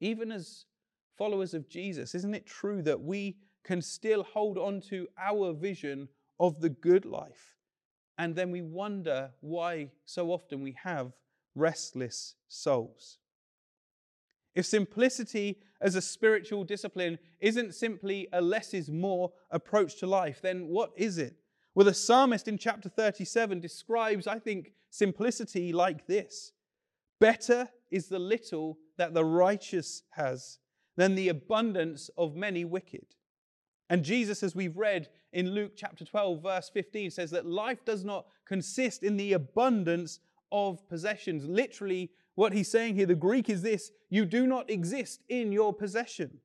Even 0.00 0.30
as 0.32 0.66
followers 1.16 1.54
of 1.54 1.68
Jesus, 1.68 2.14
isn't 2.14 2.34
it 2.34 2.46
true 2.46 2.82
that 2.82 3.00
we 3.00 3.36
can 3.64 3.80
still 3.80 4.22
hold 4.22 4.58
on 4.58 4.80
to 4.80 5.08
our 5.18 5.52
vision 5.52 6.08
of 6.38 6.60
the 6.60 6.68
good 6.68 7.04
life? 7.04 7.54
And 8.18 8.36
then 8.36 8.50
we 8.50 8.62
wonder 8.62 9.30
why 9.40 9.90
so 10.04 10.30
often 10.30 10.62
we 10.62 10.76
have 10.82 11.12
restless 11.54 12.34
souls. 12.48 13.18
If 14.54 14.66
simplicity 14.66 15.58
as 15.80 15.94
a 15.94 16.00
spiritual 16.00 16.64
discipline 16.64 17.18
isn't 17.40 17.74
simply 17.74 18.28
a 18.32 18.40
less 18.40 18.72
is 18.72 18.90
more 18.90 19.32
approach 19.50 19.96
to 19.96 20.06
life, 20.06 20.40
then 20.40 20.68
what 20.68 20.92
is 20.96 21.18
it? 21.18 21.36
Well, 21.74 21.86
the 21.86 21.94
psalmist 21.94 22.46
in 22.46 22.56
chapter 22.56 22.88
37 22.88 23.60
describes, 23.60 24.26
I 24.26 24.38
think, 24.38 24.72
simplicity 24.90 25.72
like 25.72 26.06
this 26.06 26.52
Better 27.20 27.68
is 27.90 28.08
the 28.08 28.18
little 28.18 28.78
that 28.96 29.14
the 29.14 29.24
righteous 29.24 30.02
has 30.10 30.58
than 30.96 31.14
the 31.14 31.28
abundance 31.28 32.10
of 32.16 32.36
many 32.36 32.64
wicked. 32.64 33.06
And 33.90 34.04
Jesus, 34.04 34.42
as 34.42 34.54
we've 34.54 34.76
read 34.76 35.08
in 35.32 35.50
Luke 35.50 35.72
chapter 35.76 36.04
12, 36.04 36.42
verse 36.42 36.70
15, 36.72 37.10
says 37.10 37.30
that 37.32 37.46
life 37.46 37.84
does 37.84 38.04
not 38.04 38.26
consist 38.46 39.02
in 39.02 39.16
the 39.16 39.34
abundance 39.34 40.20
of 40.50 40.88
possessions. 40.88 41.44
Literally, 41.44 42.10
what 42.34 42.52
he's 42.52 42.70
saying 42.70 42.96
here, 42.96 43.06
the 43.06 43.14
Greek 43.14 43.48
is 43.48 43.62
this 43.62 43.92
you 44.10 44.24
do 44.24 44.46
not 44.46 44.70
exist 44.70 45.22
in 45.28 45.52
your 45.52 45.72
possession. 45.72 46.38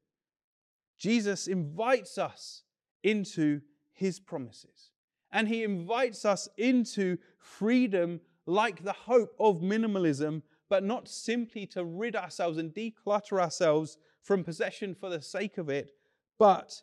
Jesus 0.98 1.48
invites 1.48 2.18
us 2.18 2.64
into 3.04 3.62
his 3.94 4.20
promises. 4.20 4.92
And 5.32 5.48
he 5.48 5.64
invites 5.64 6.26
us 6.26 6.50
into 6.58 7.18
freedom 7.38 8.20
like 8.46 8.84
the 8.84 8.94
hope 8.94 9.36
of 9.40 9.62
minimalism, 9.62 10.42
but 10.70 10.84
not 10.84 11.08
simply 11.08 11.66
to 11.68 11.86
rid 11.86 12.16
ourselves 12.16 12.58
and 12.58 12.74
declutter 12.74 13.40
ourselves 13.40 13.98
from 14.22 14.44
possession 14.44 14.96
for 14.96 15.10
the 15.10 15.22
sake 15.22 15.58
of 15.58 15.70
it, 15.70 15.94
but 16.38 16.82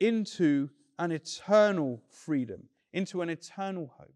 into 0.00 0.68
an 0.98 1.12
eternal 1.12 2.02
freedom, 2.10 2.64
into 2.92 3.22
an 3.22 3.30
eternal 3.30 3.92
hope. 3.98 4.14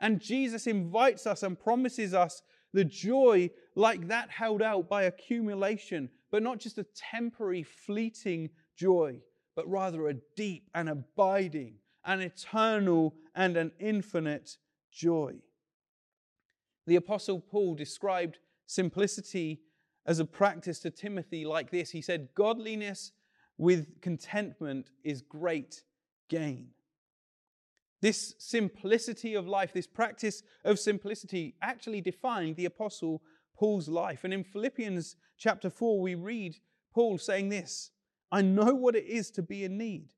And 0.00 0.20
Jesus 0.20 0.66
invites 0.66 1.26
us 1.26 1.42
and 1.42 1.58
promises 1.58 2.12
us 2.12 2.42
the 2.72 2.84
joy 2.84 3.50
like 3.74 4.08
that 4.08 4.30
held 4.30 4.62
out 4.62 4.88
by 4.88 5.04
accumulation, 5.04 6.08
but 6.30 6.42
not 6.42 6.58
just 6.58 6.78
a 6.78 6.86
temporary, 6.94 7.62
fleeting 7.62 8.50
joy, 8.76 9.18
but 9.54 9.68
rather 9.68 10.08
a 10.08 10.14
deep 10.36 10.68
and 10.74 10.88
abiding, 10.88 11.74
an 12.04 12.20
eternal 12.20 13.14
and 13.34 13.56
an 13.56 13.72
infinite 13.78 14.56
joy. 14.90 15.34
The 16.86 16.96
Apostle 16.96 17.40
Paul 17.40 17.74
described 17.74 18.38
simplicity 18.66 19.60
as 20.06 20.18
a 20.18 20.24
practice 20.24 20.80
to 20.80 20.90
Timothy 20.90 21.44
like 21.44 21.70
this. 21.70 21.90
He 21.90 22.02
said, 22.02 22.28
Godliness 22.34 23.12
with 23.58 24.00
contentment 24.00 24.90
is 25.04 25.22
great 25.22 25.82
gain. 26.28 26.68
This 28.02 28.34
simplicity 28.38 29.34
of 29.34 29.46
life, 29.46 29.72
this 29.72 29.86
practice 29.86 30.42
of 30.64 30.80
simplicity, 30.80 31.54
actually 31.62 32.00
defined 32.00 32.56
the 32.56 32.64
Apostle 32.64 33.22
Paul's 33.56 33.88
life. 33.88 34.24
And 34.24 34.34
in 34.34 34.42
Philippians 34.42 35.14
chapter 35.38 35.70
4, 35.70 36.00
we 36.00 36.16
read 36.16 36.56
Paul 36.92 37.16
saying 37.16 37.48
this 37.48 37.92
I 38.32 38.42
know 38.42 38.74
what 38.74 38.96
it 38.96 39.06
is 39.06 39.30
to 39.32 39.42
be 39.42 39.62
in 39.62 39.78
need, 39.78 40.08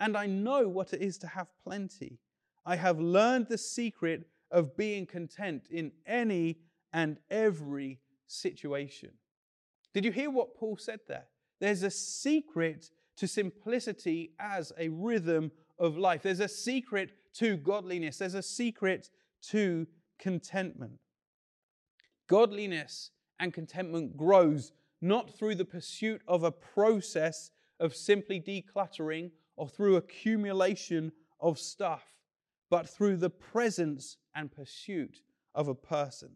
and 0.00 0.16
I 0.16 0.24
know 0.24 0.68
what 0.68 0.94
it 0.94 1.02
is 1.02 1.18
to 1.18 1.26
have 1.26 1.48
plenty. 1.62 2.18
I 2.64 2.76
have 2.76 2.98
learned 2.98 3.48
the 3.48 3.58
secret 3.58 4.26
of 4.50 4.74
being 4.74 5.04
content 5.04 5.68
in 5.70 5.92
any 6.06 6.60
and 6.94 7.18
every 7.30 8.00
situation. 8.26 9.10
Did 9.92 10.06
you 10.06 10.12
hear 10.12 10.30
what 10.30 10.56
Paul 10.56 10.78
said 10.78 11.00
there? 11.06 11.26
There's 11.60 11.82
a 11.82 11.90
secret 11.90 12.88
to 13.16 13.28
simplicity 13.28 14.32
as 14.40 14.72
a 14.78 14.88
rhythm 14.88 15.52
of 15.78 15.98
life. 15.98 16.22
There's 16.22 16.40
a 16.40 16.48
secret 16.48 17.10
to 17.34 17.56
godliness, 17.56 18.18
there's 18.18 18.34
a 18.34 18.42
secret 18.42 19.10
to 19.50 19.86
contentment. 20.18 20.98
Godliness 22.28 23.10
and 23.38 23.52
contentment 23.52 24.16
grows 24.16 24.72
not 25.00 25.30
through 25.30 25.56
the 25.56 25.64
pursuit 25.64 26.22
of 26.26 26.44
a 26.44 26.52
process 26.52 27.50
of 27.80 27.94
simply 27.94 28.40
decluttering 28.40 29.30
or 29.56 29.68
through 29.68 29.96
accumulation 29.96 31.12
of 31.40 31.58
stuff, 31.58 32.04
but 32.70 32.88
through 32.88 33.16
the 33.16 33.30
presence 33.30 34.16
and 34.34 34.50
pursuit 34.50 35.20
of 35.54 35.68
a 35.68 35.74
person. 35.74 36.30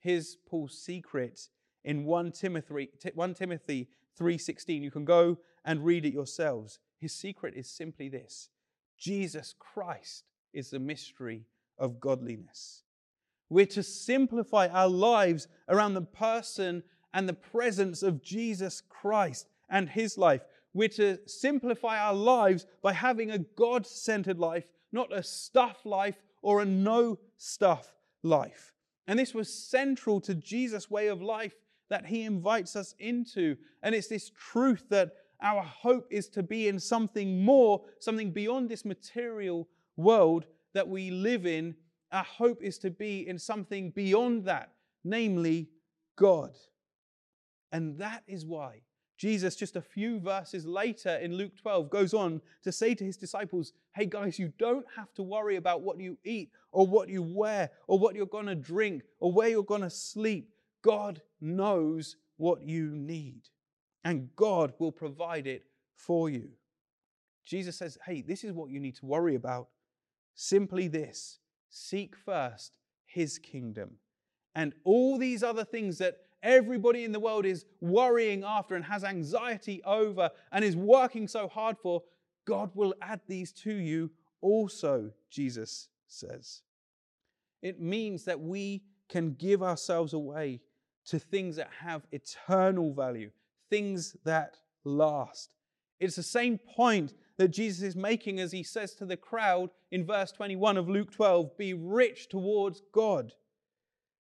Here's 0.00 0.36
Paul's 0.46 0.78
secret 0.78 1.48
in 1.84 2.04
1 2.04 2.32
Timothy, 2.32 2.88
1 3.14 3.34
Timothy 3.34 3.88
3:16. 4.16 4.82
You 4.82 4.90
can 4.90 5.04
go 5.04 5.38
and 5.64 5.84
read 5.84 6.04
it 6.04 6.12
yourselves. 6.12 6.78
His 6.98 7.12
secret 7.12 7.54
is 7.54 7.68
simply 7.68 8.08
this. 8.08 8.48
Jesus 9.02 9.52
Christ 9.58 10.22
is 10.52 10.70
the 10.70 10.78
mystery 10.78 11.44
of 11.76 11.98
godliness. 11.98 12.84
We're 13.50 13.66
to 13.66 13.82
simplify 13.82 14.68
our 14.68 14.88
lives 14.88 15.48
around 15.68 15.94
the 15.94 16.02
person 16.02 16.84
and 17.12 17.28
the 17.28 17.34
presence 17.34 18.04
of 18.04 18.22
Jesus 18.22 18.80
Christ 18.88 19.48
and 19.68 19.88
his 19.88 20.16
life. 20.16 20.42
We're 20.72 20.88
to 20.90 21.18
simplify 21.26 21.98
our 21.98 22.14
lives 22.14 22.64
by 22.80 22.92
having 22.92 23.32
a 23.32 23.38
God 23.38 23.88
centered 23.88 24.38
life, 24.38 24.70
not 24.92 25.12
a 25.12 25.24
stuff 25.24 25.84
life 25.84 26.22
or 26.40 26.62
a 26.62 26.64
no 26.64 27.18
stuff 27.38 27.96
life. 28.22 28.72
And 29.08 29.18
this 29.18 29.34
was 29.34 29.52
central 29.52 30.20
to 30.20 30.34
Jesus' 30.36 30.88
way 30.88 31.08
of 31.08 31.20
life 31.20 31.54
that 31.90 32.06
he 32.06 32.22
invites 32.22 32.76
us 32.76 32.94
into. 33.00 33.56
And 33.82 33.96
it's 33.96 34.06
this 34.06 34.30
truth 34.30 34.84
that 34.90 35.12
our 35.42 35.62
hope 35.62 36.06
is 36.10 36.28
to 36.28 36.42
be 36.42 36.68
in 36.68 36.78
something 36.78 37.44
more, 37.44 37.82
something 37.98 38.30
beyond 38.30 38.68
this 38.68 38.84
material 38.84 39.68
world 39.96 40.46
that 40.74 40.88
we 40.88 41.10
live 41.10 41.46
in. 41.46 41.74
Our 42.12 42.24
hope 42.24 42.62
is 42.62 42.78
to 42.78 42.90
be 42.90 43.26
in 43.28 43.38
something 43.38 43.90
beyond 43.90 44.44
that, 44.44 44.72
namely 45.04 45.68
God. 46.16 46.56
And 47.72 47.98
that 47.98 48.22
is 48.26 48.44
why 48.44 48.82
Jesus, 49.22 49.54
just 49.54 49.76
a 49.76 49.80
few 49.80 50.18
verses 50.18 50.66
later 50.66 51.14
in 51.18 51.36
Luke 51.36 51.56
12, 51.56 51.90
goes 51.90 52.12
on 52.12 52.40
to 52.64 52.72
say 52.72 52.92
to 52.92 53.04
his 53.04 53.16
disciples, 53.16 53.72
Hey 53.94 54.06
guys, 54.06 54.36
you 54.36 54.52
don't 54.58 54.84
have 54.96 55.14
to 55.14 55.22
worry 55.22 55.54
about 55.54 55.82
what 55.82 56.00
you 56.00 56.18
eat 56.24 56.50
or 56.72 56.88
what 56.88 57.08
you 57.08 57.22
wear 57.22 57.70
or 57.86 58.00
what 58.00 58.16
you're 58.16 58.26
going 58.26 58.46
to 58.46 58.56
drink 58.56 59.04
or 59.20 59.32
where 59.32 59.48
you're 59.48 59.62
going 59.62 59.82
to 59.82 59.90
sleep. 59.90 60.50
God 60.82 61.22
knows 61.40 62.16
what 62.36 62.62
you 62.62 62.96
need, 62.96 63.42
and 64.04 64.28
God 64.36 64.72
will 64.78 64.92
provide 64.92 65.46
it 65.46 65.64
for 65.94 66.28
you. 66.28 66.48
Jesus 67.44 67.76
says, 67.76 67.98
hey, 68.06 68.22
this 68.22 68.44
is 68.44 68.52
what 68.52 68.70
you 68.70 68.80
need 68.80 68.96
to 68.96 69.06
worry 69.06 69.34
about. 69.34 69.68
Simply 70.34 70.88
this 70.88 71.38
seek 71.70 72.14
first 72.16 72.72
his 73.06 73.38
kingdom. 73.38 73.96
And 74.54 74.74
all 74.84 75.18
these 75.18 75.42
other 75.42 75.64
things 75.64 75.98
that 75.98 76.18
everybody 76.42 77.04
in 77.04 77.12
the 77.12 77.20
world 77.20 77.46
is 77.46 77.64
worrying 77.80 78.44
after 78.44 78.74
and 78.74 78.84
has 78.84 79.04
anxiety 79.04 79.82
over 79.84 80.30
and 80.50 80.64
is 80.64 80.76
working 80.76 81.26
so 81.26 81.48
hard 81.48 81.78
for, 81.78 82.02
God 82.44 82.70
will 82.74 82.94
add 83.00 83.20
these 83.26 83.52
to 83.52 83.72
you 83.72 84.10
also, 84.40 85.10
Jesus 85.30 85.88
says. 86.06 86.62
It 87.62 87.80
means 87.80 88.24
that 88.24 88.40
we 88.40 88.82
can 89.08 89.34
give 89.34 89.62
ourselves 89.62 90.12
away 90.12 90.60
to 91.06 91.18
things 91.18 91.56
that 91.56 91.70
have 91.80 92.06
eternal 92.12 92.92
value, 92.92 93.30
things 93.72 94.14
that 94.26 94.58
last. 94.84 95.54
It's 95.98 96.16
the 96.16 96.22
same 96.22 96.58
point 96.58 97.14
that 97.38 97.48
Jesus 97.48 97.82
is 97.82 97.96
making 97.96 98.38
as 98.38 98.52
he 98.52 98.62
says 98.62 98.92
to 98.96 99.06
the 99.06 99.16
crowd 99.16 99.70
in 99.90 100.04
verse 100.04 100.30
21 100.30 100.76
of 100.76 100.90
Luke 100.90 101.10
12 101.10 101.56
be 101.56 101.72
rich 101.72 102.28
towards 102.28 102.82
God. 102.92 103.32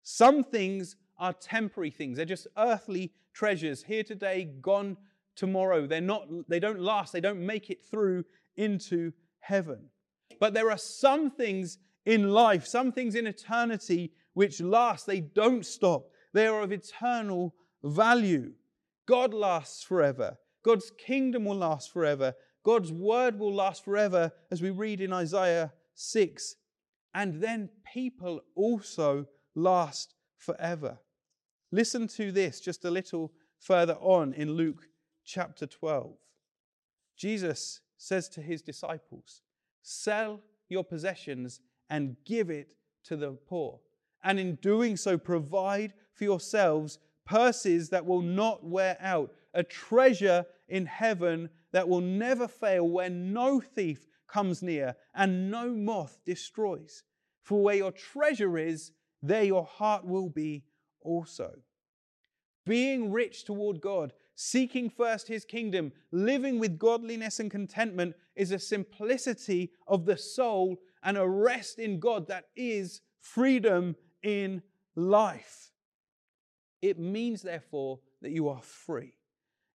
Some 0.04 0.44
things 0.44 0.94
are 1.18 1.32
temporary 1.32 1.90
things, 1.90 2.18
they're 2.18 2.24
just 2.24 2.46
earthly 2.56 3.12
treasures, 3.34 3.82
here 3.82 4.04
today, 4.04 4.44
gone 4.60 4.96
tomorrow. 5.34 5.88
They're 5.88 6.00
not, 6.00 6.28
they 6.48 6.60
don't 6.60 6.78
last, 6.78 7.12
they 7.12 7.20
don't 7.20 7.44
make 7.44 7.68
it 7.68 7.84
through 7.84 8.24
into 8.56 9.12
heaven. 9.40 9.88
But 10.38 10.54
there 10.54 10.70
are 10.70 10.78
some 10.78 11.32
things 11.32 11.78
in 12.06 12.30
life, 12.30 12.64
some 12.64 12.92
things 12.92 13.16
in 13.16 13.26
eternity 13.26 14.12
which 14.34 14.60
last, 14.60 15.04
they 15.04 15.18
don't 15.18 15.66
stop. 15.66 16.10
They 16.32 16.46
are 16.46 16.62
of 16.62 16.70
eternal 16.70 17.56
value. 17.82 18.52
God 19.06 19.34
lasts 19.34 19.82
forever. 19.82 20.38
God's 20.64 20.92
kingdom 20.96 21.44
will 21.44 21.56
last 21.56 21.92
forever. 21.92 22.34
God's 22.64 22.92
word 22.92 23.38
will 23.38 23.52
last 23.52 23.84
forever, 23.84 24.30
as 24.50 24.62
we 24.62 24.70
read 24.70 25.00
in 25.00 25.12
Isaiah 25.12 25.72
6. 25.94 26.54
And 27.14 27.42
then 27.42 27.68
people 27.92 28.40
also 28.54 29.26
last 29.54 30.14
forever. 30.36 30.98
Listen 31.72 32.06
to 32.08 32.30
this 32.32 32.60
just 32.60 32.84
a 32.84 32.90
little 32.90 33.32
further 33.58 33.94
on 33.94 34.34
in 34.34 34.52
Luke 34.52 34.88
chapter 35.24 35.66
12. 35.66 36.14
Jesus 37.16 37.80
says 37.96 38.28
to 38.30 38.40
his 38.40 38.62
disciples, 38.62 39.42
Sell 39.82 40.40
your 40.68 40.84
possessions 40.84 41.60
and 41.90 42.16
give 42.24 42.50
it 42.50 42.74
to 43.04 43.16
the 43.16 43.32
poor. 43.32 43.80
And 44.24 44.38
in 44.38 44.56
doing 44.56 44.96
so, 44.96 45.18
provide 45.18 45.94
for 46.14 46.24
yourselves 46.24 46.98
purses 47.24 47.88
that 47.90 48.04
will 48.04 48.22
not 48.22 48.64
wear 48.64 48.96
out, 49.00 49.32
a 49.54 49.62
treasure 49.62 50.44
in 50.68 50.86
heaven 50.86 51.48
that 51.72 51.88
will 51.88 52.00
never 52.00 52.48
fail, 52.48 52.88
where 52.88 53.10
no 53.10 53.60
thief 53.60 54.06
comes 54.26 54.62
near 54.62 54.94
and 55.14 55.50
no 55.50 55.70
moth 55.70 56.18
destroys. 56.24 57.04
For 57.42 57.62
where 57.62 57.76
your 57.76 57.92
treasure 57.92 58.56
is, 58.56 58.92
there 59.22 59.44
your 59.44 59.64
heart 59.64 60.04
will 60.04 60.28
be 60.28 60.64
also. 61.00 61.52
Being 62.64 63.10
rich 63.10 63.44
toward 63.44 63.80
God, 63.80 64.12
seeking 64.34 64.88
first 64.88 65.28
his 65.28 65.44
kingdom, 65.44 65.92
living 66.12 66.58
with 66.58 66.78
godliness 66.78 67.40
and 67.40 67.50
contentment 67.50 68.14
is 68.36 68.52
a 68.52 68.58
simplicity 68.58 69.72
of 69.86 70.06
the 70.06 70.16
soul 70.16 70.76
and 71.02 71.18
a 71.18 71.28
rest 71.28 71.78
in 71.78 71.98
God 71.98 72.28
that 72.28 72.46
is 72.56 73.00
freedom 73.20 73.96
in 74.22 74.62
life. 74.94 75.71
It 76.82 76.98
means, 76.98 77.42
therefore, 77.42 78.00
that 78.20 78.32
you 78.32 78.48
are 78.48 78.60
free. 78.60 79.14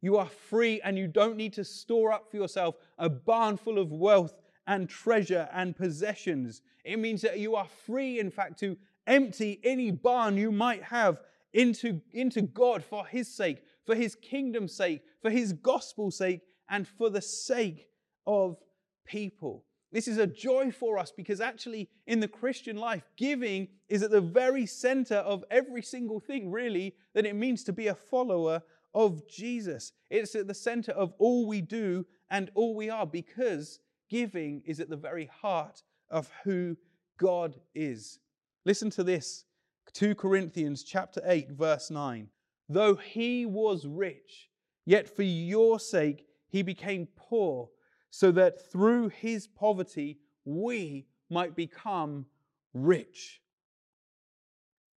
You 0.02 0.18
are 0.18 0.28
free 0.28 0.80
and 0.82 0.98
you 0.98 1.08
don't 1.08 1.38
need 1.38 1.54
to 1.54 1.64
store 1.64 2.12
up 2.12 2.30
for 2.30 2.38
yourself 2.38 2.76
a 2.98 3.10
barn 3.10 3.58
full 3.58 3.80
of 3.80 3.92
wealth 3.92 4.40
and 4.68 4.88
treasure 4.88 5.50
and 5.54 5.76
possessions. 5.76 6.62
It 6.84 7.00
means 7.00 7.22
that 7.22 7.40
you 7.40 7.56
are 7.56 7.68
free, 7.86 8.20
in 8.20 8.30
fact, 8.30 8.60
to 8.60 8.78
empty 9.08 9.60
any 9.64 9.92
barn 9.92 10.38
you 10.38 10.52
might 10.52 10.84
have 10.84 11.22
into, 11.54 12.02
into 12.12 12.42
God 12.42 12.84
for 12.84 13.06
His 13.06 13.34
sake, 13.34 13.64
for 13.86 13.96
His 13.96 14.16
kingdom's 14.16 14.76
sake, 14.76 15.02
for 15.22 15.32
His 15.32 15.54
gospel's 15.54 16.18
sake, 16.18 16.42
and 16.70 16.88
for 16.88 17.10
the 17.10 17.22
sake 17.22 17.88
of 18.26 18.58
people. 19.06 19.64
This 19.92 20.08
is 20.08 20.18
a 20.18 20.28
joy 20.28 20.72
for 20.72 20.98
us 20.98 21.12
because 21.16 21.40
actually, 21.40 21.90
in 22.06 22.20
the 22.20 22.28
Christian 22.28 22.76
life, 22.76 23.04
giving 23.16 23.70
is 23.88 24.04
at 24.04 24.12
the 24.12 24.22
very 24.22 24.66
center 24.66 25.16
of 25.16 25.46
every 25.50 25.82
single 25.82 26.20
thing, 26.20 26.52
really, 26.52 26.96
that 27.14 27.26
it 27.26 27.36
means 27.36 27.64
to 27.64 27.74
be 27.74 27.88
a 27.88 27.96
follower 27.96 28.62
of 28.94 29.28
Jesus. 29.28 29.94
It's 30.10 30.36
at 30.36 30.48
the 30.48 30.54
center 30.54 30.92
of 30.92 31.14
all 31.20 31.48
we 31.48 31.62
do 31.62 32.06
and 32.30 32.52
all 32.56 32.76
we 32.76 32.90
are 32.90 33.06
because 33.06 33.80
giving 34.10 34.62
is 34.66 34.80
at 34.80 34.90
the 34.90 34.98
very 34.98 35.28
heart 35.28 35.84
of 36.10 36.30
who 36.44 36.76
God 37.18 37.56
is. 37.74 38.20
Listen 38.66 38.90
to 38.92 39.04
this 39.04 39.46
2 39.94 40.16
Corinthians 40.16 40.84
chapter 40.84 41.22
8 41.26 41.52
verse 41.52 41.90
9. 41.90 42.28
Though 42.70 42.96
he 42.96 43.46
was 43.46 43.86
rich, 43.86 44.50
yet 44.86 45.08
for 45.08 45.24
your 45.24 45.80
sake 45.80 46.26
he 46.50 46.62
became 46.62 47.08
poor, 47.16 47.70
so 48.10 48.32
that 48.32 48.72
through 48.72 49.10
his 49.10 49.48
poverty 49.48 50.20
we 50.46 51.08
might 51.30 51.56
become 51.56 52.26
rich. 52.74 53.42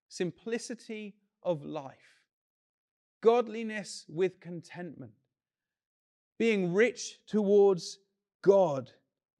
Simplicity 0.09 1.15
of 1.43 1.65
life, 1.65 2.23
godliness 3.21 4.05
with 4.09 4.41
contentment. 4.41 5.13
Being 6.39 6.73
rich 6.73 7.19
towards 7.27 7.99
God 8.43 8.91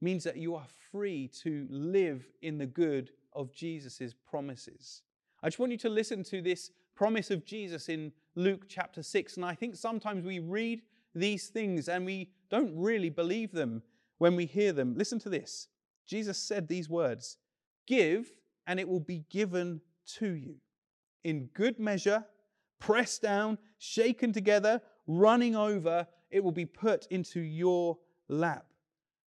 means 0.01 0.25
that 0.25 0.37
you 0.37 0.55
are 0.55 0.67
free 0.91 1.29
to 1.43 1.67
live 1.71 2.25
in 2.43 2.59
the 2.59 2.67
good 2.67 3.11
of 3.33 3.53
Jesus' 3.53 4.15
promises. 4.29 5.03
I 5.43 5.49
just 5.49 5.59
want 5.59 5.73
you 5.73 5.79
to 5.79 5.89
listen 5.89 6.23
to 6.25 6.43
this 6.43 6.71
promise 6.95 7.31
of 7.31 7.45
Jesus 7.45 7.89
in 7.89 8.13
Luke 8.35 8.65
chapter 8.69 9.03
6. 9.03 9.37
And 9.37 9.45
I 9.45 9.55
think 9.55 9.77
sometimes 9.77 10.25
we 10.25 10.39
read 10.39 10.83
these 11.15 11.49
things 11.49 11.89
and 11.89 12.05
we 12.05 12.31
don't 12.51 12.73
really 12.77 13.11
believe 13.11 13.53
them 13.53 13.83
when 14.19 14.37
we 14.37 14.47
hear 14.47 14.73
them. 14.73 14.95
Listen 14.97 15.19
to 15.21 15.29
this. 15.29 15.69
Jesus 16.07 16.39
said 16.39 16.69
these 16.69 16.89
words 16.89 17.39
Give, 17.87 18.31
and 18.67 18.79
it 18.79 18.89
will 18.89 19.01
be 19.01 19.25
given 19.31 19.81
to 20.19 20.33
you. 20.33 20.57
In 21.25 21.49
good 21.55 21.79
measure, 21.79 22.25
pressed 22.79 23.23
down, 23.23 23.59
shaken 23.79 24.33
together, 24.33 24.81
running 25.07 25.57
over, 25.57 26.07
it 26.31 26.43
will 26.43 26.53
be 26.53 26.67
put 26.67 27.07
into 27.07 27.41
your 27.41 27.99
lap. 28.29 28.67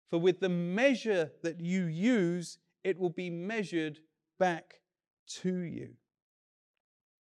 For 0.10 0.20
with 0.20 0.40
the 0.40 0.50
measure 0.50 1.32
that 1.42 1.60
you 1.60 1.86
use, 1.86 2.58
it 2.84 3.00
will 3.00 3.10
be 3.10 3.30
measured 3.30 4.00
back 4.40 4.82
to 5.42 5.58
you. 5.60 5.90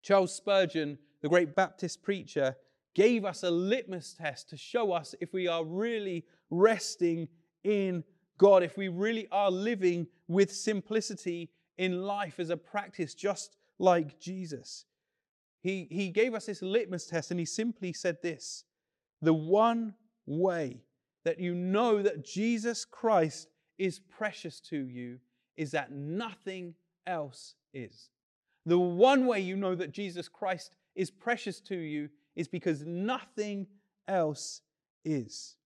Charles 0.03 0.35
Spurgeon, 0.35 0.99
the 1.21 1.29
great 1.29 1.55
Baptist 1.55 2.03
preacher, 2.03 2.57
gave 2.95 3.25
us 3.25 3.43
a 3.43 3.51
litmus 3.51 4.15
test 4.15 4.51
to 4.51 4.57
show 4.57 4.93
us 4.93 5.15
if 5.21 5.33
we 5.33 5.49
are 5.49 5.65
really 5.65 6.25
resting 6.51 7.29
in 7.65 8.05
God, 8.39 8.63
if 8.63 8.77
we 8.77 8.89
really 8.89 9.29
are 9.31 9.51
living 9.51 10.07
with 10.29 10.53
simplicity 10.53 11.51
in 11.79 12.03
life 12.03 12.39
as 12.39 12.51
a 12.51 12.57
practice, 12.57 13.15
just 13.15 13.57
like 13.79 14.19
Jesus. 14.19 14.85
He, 15.63 15.87
he 15.91 16.09
gave 16.09 16.35
us 16.35 16.47
this 16.47 16.61
litmus 16.61 17.07
test 17.07 17.31
and 17.31 17.39
he 17.39 17.47
simply 17.47 17.93
said 17.93 18.19
this 18.23 18.65
The 19.21 19.35
one 19.35 19.95
way 20.27 20.83
that 21.25 21.39
you 21.39 21.55
know 21.55 22.03
that 22.03 22.25
Jesus 22.25 22.85
Christ 22.85 23.49
is 23.79 24.01
precious 24.01 24.61
to 24.61 24.77
you 24.77 25.19
is 25.57 25.71
that 25.71 25.93
nothing 25.93 26.75
else 27.07 27.55
is. 27.73 28.11
The 28.67 28.79
one 28.79 29.27
way 29.27 29.41
you 29.41 29.57
know 29.57 29.75
that 29.75 29.93
Jesus 29.93 30.29
Christ 30.29 30.75
is 30.95 31.11
precious 31.11 31.61
to 31.63 31.77
you 31.77 32.09
is 32.37 32.49
because 32.49 32.85
nothing 32.85 33.67
else 34.09 34.63
is. 35.05 35.57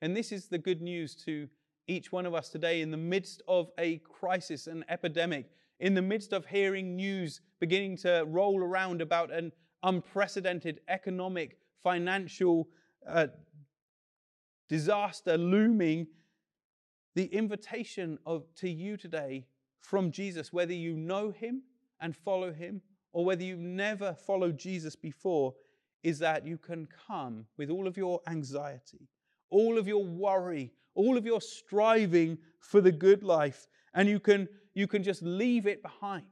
And 0.00 0.16
this 0.16 0.32
is 0.32 0.48
the 0.48 0.58
good 0.58 0.80
news 0.80 1.14
to 1.24 1.48
each 1.88 2.12
one 2.12 2.26
of 2.26 2.34
us 2.34 2.50
today 2.50 2.82
in 2.82 2.90
the 2.90 2.96
midst 2.96 3.42
of 3.48 3.70
a 3.78 3.98
crisis, 3.98 4.66
an 4.66 4.84
epidemic, 4.88 5.50
in 5.80 5.94
the 5.94 6.02
midst 6.02 6.32
of 6.32 6.46
hearing 6.46 6.96
news 6.96 7.40
beginning 7.60 7.96
to 7.96 8.24
roll 8.26 8.62
around 8.62 9.00
about 9.00 9.32
an 9.32 9.52
unprecedented 9.82 10.80
economic, 10.88 11.58
financial 11.82 12.68
uh, 13.08 13.28
disaster 14.68 15.38
looming, 15.38 16.06
the 17.14 17.26
invitation 17.26 18.18
of, 18.26 18.44
to 18.56 18.68
you 18.68 18.96
today 18.96 19.46
from 19.80 20.12
Jesus, 20.12 20.52
whether 20.52 20.74
you 20.74 20.96
know 20.96 21.30
him 21.30 21.62
and 22.00 22.14
follow 22.14 22.52
him, 22.52 22.82
or 23.12 23.24
whether 23.24 23.42
you've 23.42 23.58
never 23.58 24.14
followed 24.14 24.58
Jesus 24.58 24.96
before, 24.96 25.54
is 26.02 26.18
that 26.20 26.46
you 26.46 26.58
can 26.58 26.86
come 27.06 27.46
with 27.56 27.70
all 27.70 27.86
of 27.86 27.96
your 27.96 28.20
anxiety, 28.26 29.08
all 29.50 29.78
of 29.78 29.88
your 29.88 30.04
worry, 30.04 30.72
all 30.94 31.16
of 31.16 31.26
your 31.26 31.40
striving 31.40 32.38
for 32.60 32.80
the 32.80 32.92
good 32.92 33.22
life, 33.22 33.66
and 33.94 34.08
you 34.08 34.20
can, 34.20 34.48
you 34.74 34.86
can 34.86 35.02
just 35.02 35.22
leave 35.22 35.66
it 35.66 35.82
behind. 35.82 36.24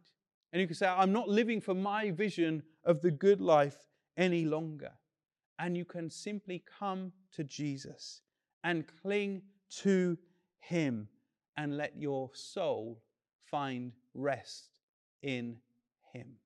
And 0.53 0.61
you 0.61 0.67
can 0.67 0.77
say, 0.77 0.87
I'm 0.87 1.12
not 1.12 1.29
living 1.29 1.61
for 1.61 1.75
my 1.75 2.11
vision 2.11 2.62
of 2.85 3.01
the 3.01 3.11
good 3.11 3.41
life 3.41 3.77
any 4.17 4.45
longer. 4.45 4.93
and 5.59 5.77
you 5.77 5.85
can 5.85 6.11
simply 6.11 6.62
come 6.79 7.12
to 7.33 7.45
Jesus 7.45 8.23
and 8.65 8.85
cling 9.03 9.43
to 9.71 10.19
Him 10.59 11.09
and 11.57 11.77
let 11.77 11.97
your 11.97 12.31
soul 12.35 13.01
find 13.51 13.93
rest 14.15 14.71
in 15.23 15.57
Him. 16.12 16.37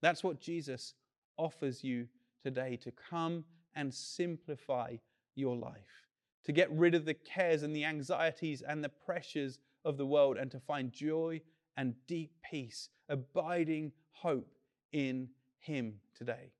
That's 0.00 0.24
what 0.24 0.40
Jesus 0.40 0.94
offers 1.36 1.84
you 1.84 2.06
today 2.42 2.76
to 2.82 2.90
come 2.90 3.44
and 3.74 3.92
simplify 3.92 4.96
your 5.34 5.56
life, 5.56 6.06
to 6.44 6.52
get 6.52 6.70
rid 6.72 6.94
of 6.94 7.04
the 7.04 7.14
cares 7.14 7.62
and 7.62 7.74
the 7.74 7.84
anxieties 7.84 8.62
and 8.62 8.82
the 8.82 8.88
pressures 8.88 9.58
of 9.84 9.96
the 9.96 10.06
world, 10.06 10.36
and 10.36 10.50
to 10.50 10.60
find 10.60 10.92
joy 10.92 11.40
and 11.76 11.94
deep 12.06 12.32
peace, 12.48 12.88
abiding 13.08 13.92
hope 14.10 14.48
in 14.92 15.28
Him 15.58 15.94
today. 16.16 16.52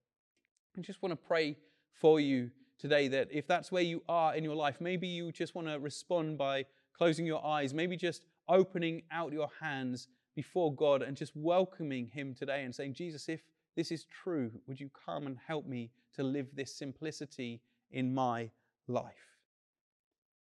I 0.76 0.80
just 0.80 1.02
want 1.02 1.12
to 1.12 1.16
pray 1.16 1.56
for 1.92 2.20
you 2.20 2.50
today 2.78 3.08
that 3.08 3.28
if 3.30 3.46
that's 3.46 3.70
where 3.70 3.82
you 3.82 4.02
are 4.08 4.34
in 4.34 4.44
your 4.44 4.54
life, 4.54 4.80
maybe 4.80 5.06
you 5.06 5.32
just 5.32 5.54
want 5.54 5.68
to 5.68 5.78
respond 5.78 6.38
by 6.38 6.64
closing 6.96 7.26
your 7.26 7.44
eyes, 7.44 7.74
maybe 7.74 7.96
just 7.96 8.24
opening 8.48 9.02
out 9.10 9.32
your 9.32 9.50
hands 9.60 10.08
before 10.34 10.74
God 10.74 11.02
and 11.02 11.16
just 11.16 11.34
welcoming 11.34 12.06
Him 12.06 12.34
today 12.34 12.64
and 12.64 12.74
saying, 12.74 12.94
Jesus, 12.94 13.28
if 13.28 13.40
this 13.76 13.90
is 13.90 14.04
true, 14.04 14.50
would 14.66 14.80
you 14.80 14.90
come 15.04 15.26
and 15.26 15.36
help 15.46 15.66
me 15.66 15.90
to 16.14 16.22
live 16.22 16.48
this 16.54 16.74
simplicity 16.74 17.60
in 17.90 18.12
my 18.12 18.50
life? 18.88 19.38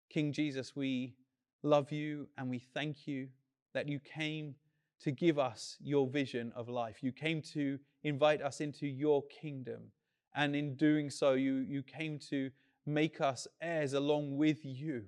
King 0.10 0.32
Jesus, 0.32 0.76
we 0.76 1.16
love 1.64 1.92
you 1.92 2.28
and 2.38 2.50
we 2.50 2.60
thank 2.60 3.08
you 3.08 3.28
that 3.74 3.88
you 3.88 4.00
came 4.00 4.56
to 5.02 5.12
give 5.12 5.38
us 5.38 5.78
your 5.82 6.08
vision 6.08 6.52
of 6.56 6.70
life. 6.70 6.98
You 7.02 7.12
came 7.12 7.42
to 7.54 7.78
invite 8.04 8.42
us 8.42 8.62
into 8.62 8.88
your 8.88 9.24
kingdom. 9.24 9.92
And 10.36 10.56
in 10.56 10.76
doing 10.76 11.10
so, 11.10 11.34
you, 11.34 11.56
you 11.56 11.84
came 11.84 12.20
to 12.30 12.50
make 12.86 13.20
us 13.20 13.48
heirs 13.62 13.94
along 13.94 14.38
with 14.38 14.64
you 14.64 15.04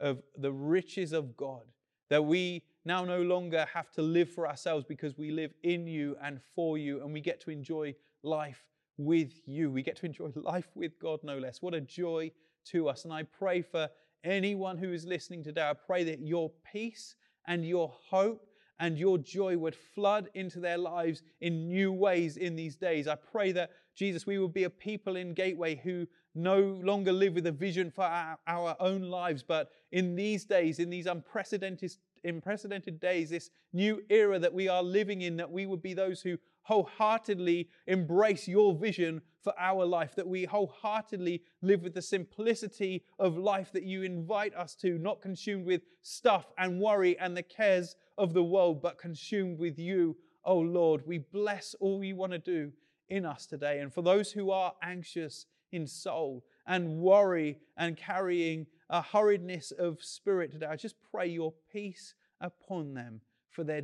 of 0.00 0.22
the 0.36 0.52
riches 0.52 1.12
of 1.12 1.36
God, 1.36 1.62
that 2.08 2.24
we 2.24 2.62
now 2.84 3.04
no 3.04 3.22
longer 3.22 3.66
have 3.72 3.90
to 3.92 4.02
live 4.02 4.30
for 4.30 4.48
ourselves 4.48 4.84
because 4.88 5.16
we 5.18 5.30
live 5.30 5.52
in 5.62 5.86
you 5.86 6.16
and 6.22 6.40
for 6.54 6.78
you, 6.78 7.02
and 7.02 7.12
we 7.12 7.20
get 7.20 7.40
to 7.42 7.50
enjoy 7.50 7.94
life 8.22 8.64
with 8.96 9.32
you. 9.46 9.70
We 9.70 9.82
get 9.82 9.96
to 9.98 10.06
enjoy 10.06 10.30
life 10.34 10.68
with 10.74 10.98
God, 11.00 11.20
no 11.22 11.38
less. 11.38 11.62
What 11.62 11.74
a 11.74 11.80
joy 11.80 12.32
to 12.66 12.88
us. 12.88 13.04
And 13.04 13.12
I 13.12 13.22
pray 13.22 13.62
for 13.62 13.88
anyone 14.24 14.76
who 14.76 14.92
is 14.92 15.06
listening 15.06 15.44
today, 15.44 15.62
I 15.62 15.74
pray 15.74 16.04
that 16.04 16.20
your 16.20 16.50
peace 16.70 17.14
and 17.46 17.64
your 17.64 17.92
hope 18.10 18.46
and 18.80 18.98
your 18.98 19.18
joy 19.18 19.56
would 19.56 19.74
flood 19.74 20.28
into 20.34 20.60
their 20.60 20.78
lives 20.78 21.22
in 21.40 21.68
new 21.68 21.92
ways 21.92 22.36
in 22.36 22.54
these 22.54 22.76
days. 22.76 23.08
I 23.08 23.16
pray 23.16 23.52
that, 23.52 23.70
Jesus, 23.96 24.26
we 24.26 24.38
will 24.38 24.48
be 24.48 24.64
a 24.64 24.70
people 24.70 25.16
in 25.16 25.34
Gateway 25.34 25.76
who 25.82 26.06
no 26.34 26.78
longer 26.84 27.12
live 27.12 27.34
with 27.34 27.46
a 27.46 27.52
vision 27.52 27.90
for 27.90 28.04
our, 28.04 28.38
our 28.46 28.76
own 28.78 29.02
lives, 29.02 29.42
but 29.42 29.70
in 29.90 30.14
these 30.14 30.44
days, 30.44 30.78
in 30.78 30.90
these 30.90 31.06
unprecedented, 31.06 31.96
unprecedented 32.24 33.00
days, 33.00 33.30
this 33.30 33.50
new 33.72 34.02
era 34.10 34.38
that 34.38 34.52
we 34.52 34.68
are 34.68 34.82
living 34.82 35.22
in, 35.22 35.36
that 35.36 35.50
we 35.50 35.66
would 35.66 35.82
be 35.82 35.94
those 35.94 36.20
who 36.20 36.36
wholeheartedly 36.62 37.68
embrace 37.86 38.46
your 38.46 38.74
vision 38.74 39.22
for 39.40 39.54
our 39.58 39.86
life, 39.86 40.14
that 40.14 40.28
we 40.28 40.44
wholeheartedly 40.44 41.42
live 41.62 41.82
with 41.82 41.94
the 41.94 42.02
simplicity 42.02 43.02
of 43.18 43.38
life 43.38 43.72
that 43.72 43.84
you 43.84 44.02
invite 44.02 44.54
us 44.54 44.74
to, 44.74 44.98
not 44.98 45.22
consumed 45.22 45.64
with 45.64 45.82
stuff 46.02 46.52
and 46.58 46.80
worry 46.80 47.18
and 47.18 47.36
the 47.36 47.42
cares 47.42 47.96
of 48.18 48.34
the 48.34 48.44
world, 48.44 48.82
but 48.82 48.98
consumed 48.98 49.58
with 49.58 49.78
you, 49.78 50.14
oh 50.44 50.58
Lord. 50.58 51.02
We 51.06 51.18
bless 51.18 51.74
all 51.80 52.04
you 52.04 52.16
want 52.16 52.32
to 52.32 52.38
do 52.38 52.72
in 53.08 53.24
us 53.24 53.46
today. 53.46 53.80
And 53.80 53.92
for 53.92 54.02
those 54.02 54.30
who 54.30 54.50
are 54.50 54.74
anxious 54.82 55.46
in 55.72 55.86
soul 55.86 56.44
and 56.66 56.98
worry 56.98 57.58
and 57.76 57.96
carrying 57.96 58.66
a 58.90 59.02
hurriedness 59.02 59.72
of 59.72 60.02
spirit 60.02 60.52
today, 60.52 60.66
I 60.66 60.76
just 60.76 60.96
pray 61.10 61.26
your 61.26 61.52
peace 61.72 62.14
upon 62.40 62.94
them 62.94 63.20
for 63.50 63.64
their, 63.64 63.82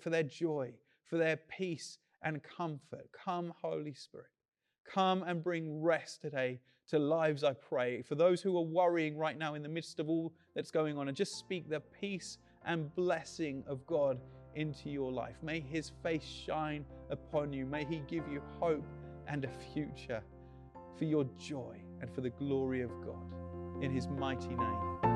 for 0.00 0.10
their 0.10 0.22
joy, 0.22 0.72
for 1.04 1.18
their 1.18 1.36
peace 1.36 1.98
and 2.22 2.40
comfort. 2.42 3.08
Come, 3.24 3.52
Holy 3.60 3.94
Spirit. 3.94 4.28
Come 4.90 5.22
and 5.22 5.42
bring 5.42 5.82
rest 5.82 6.22
today 6.22 6.60
to 6.88 6.98
lives, 6.98 7.44
I 7.44 7.52
pray. 7.52 8.02
For 8.02 8.14
those 8.14 8.40
who 8.40 8.56
are 8.56 8.62
worrying 8.62 9.18
right 9.18 9.36
now 9.36 9.54
in 9.54 9.62
the 9.62 9.68
midst 9.68 10.00
of 10.00 10.08
all 10.08 10.32
that's 10.54 10.70
going 10.70 10.96
on, 10.96 11.08
and 11.08 11.16
just 11.16 11.36
speak 11.36 11.68
the 11.68 11.80
peace 11.80 12.38
and 12.64 12.94
blessing 12.94 13.62
of 13.66 13.86
God 13.86 14.18
into 14.54 14.88
your 14.88 15.12
life. 15.12 15.36
May 15.42 15.60
His 15.60 15.92
face 16.02 16.24
shine 16.24 16.84
upon 17.10 17.52
you. 17.52 17.66
May 17.66 17.84
He 17.84 18.02
give 18.08 18.24
you 18.30 18.42
hope 18.58 18.86
and 19.26 19.44
a 19.44 19.50
future 19.74 20.22
for 20.96 21.04
your 21.04 21.24
joy 21.38 21.76
and 22.00 22.10
for 22.14 22.22
the 22.22 22.30
glory 22.30 22.80
of 22.80 22.90
God. 23.04 23.34
In 23.80 23.92
His 23.92 24.08
mighty 24.08 24.48
name. 24.48 25.07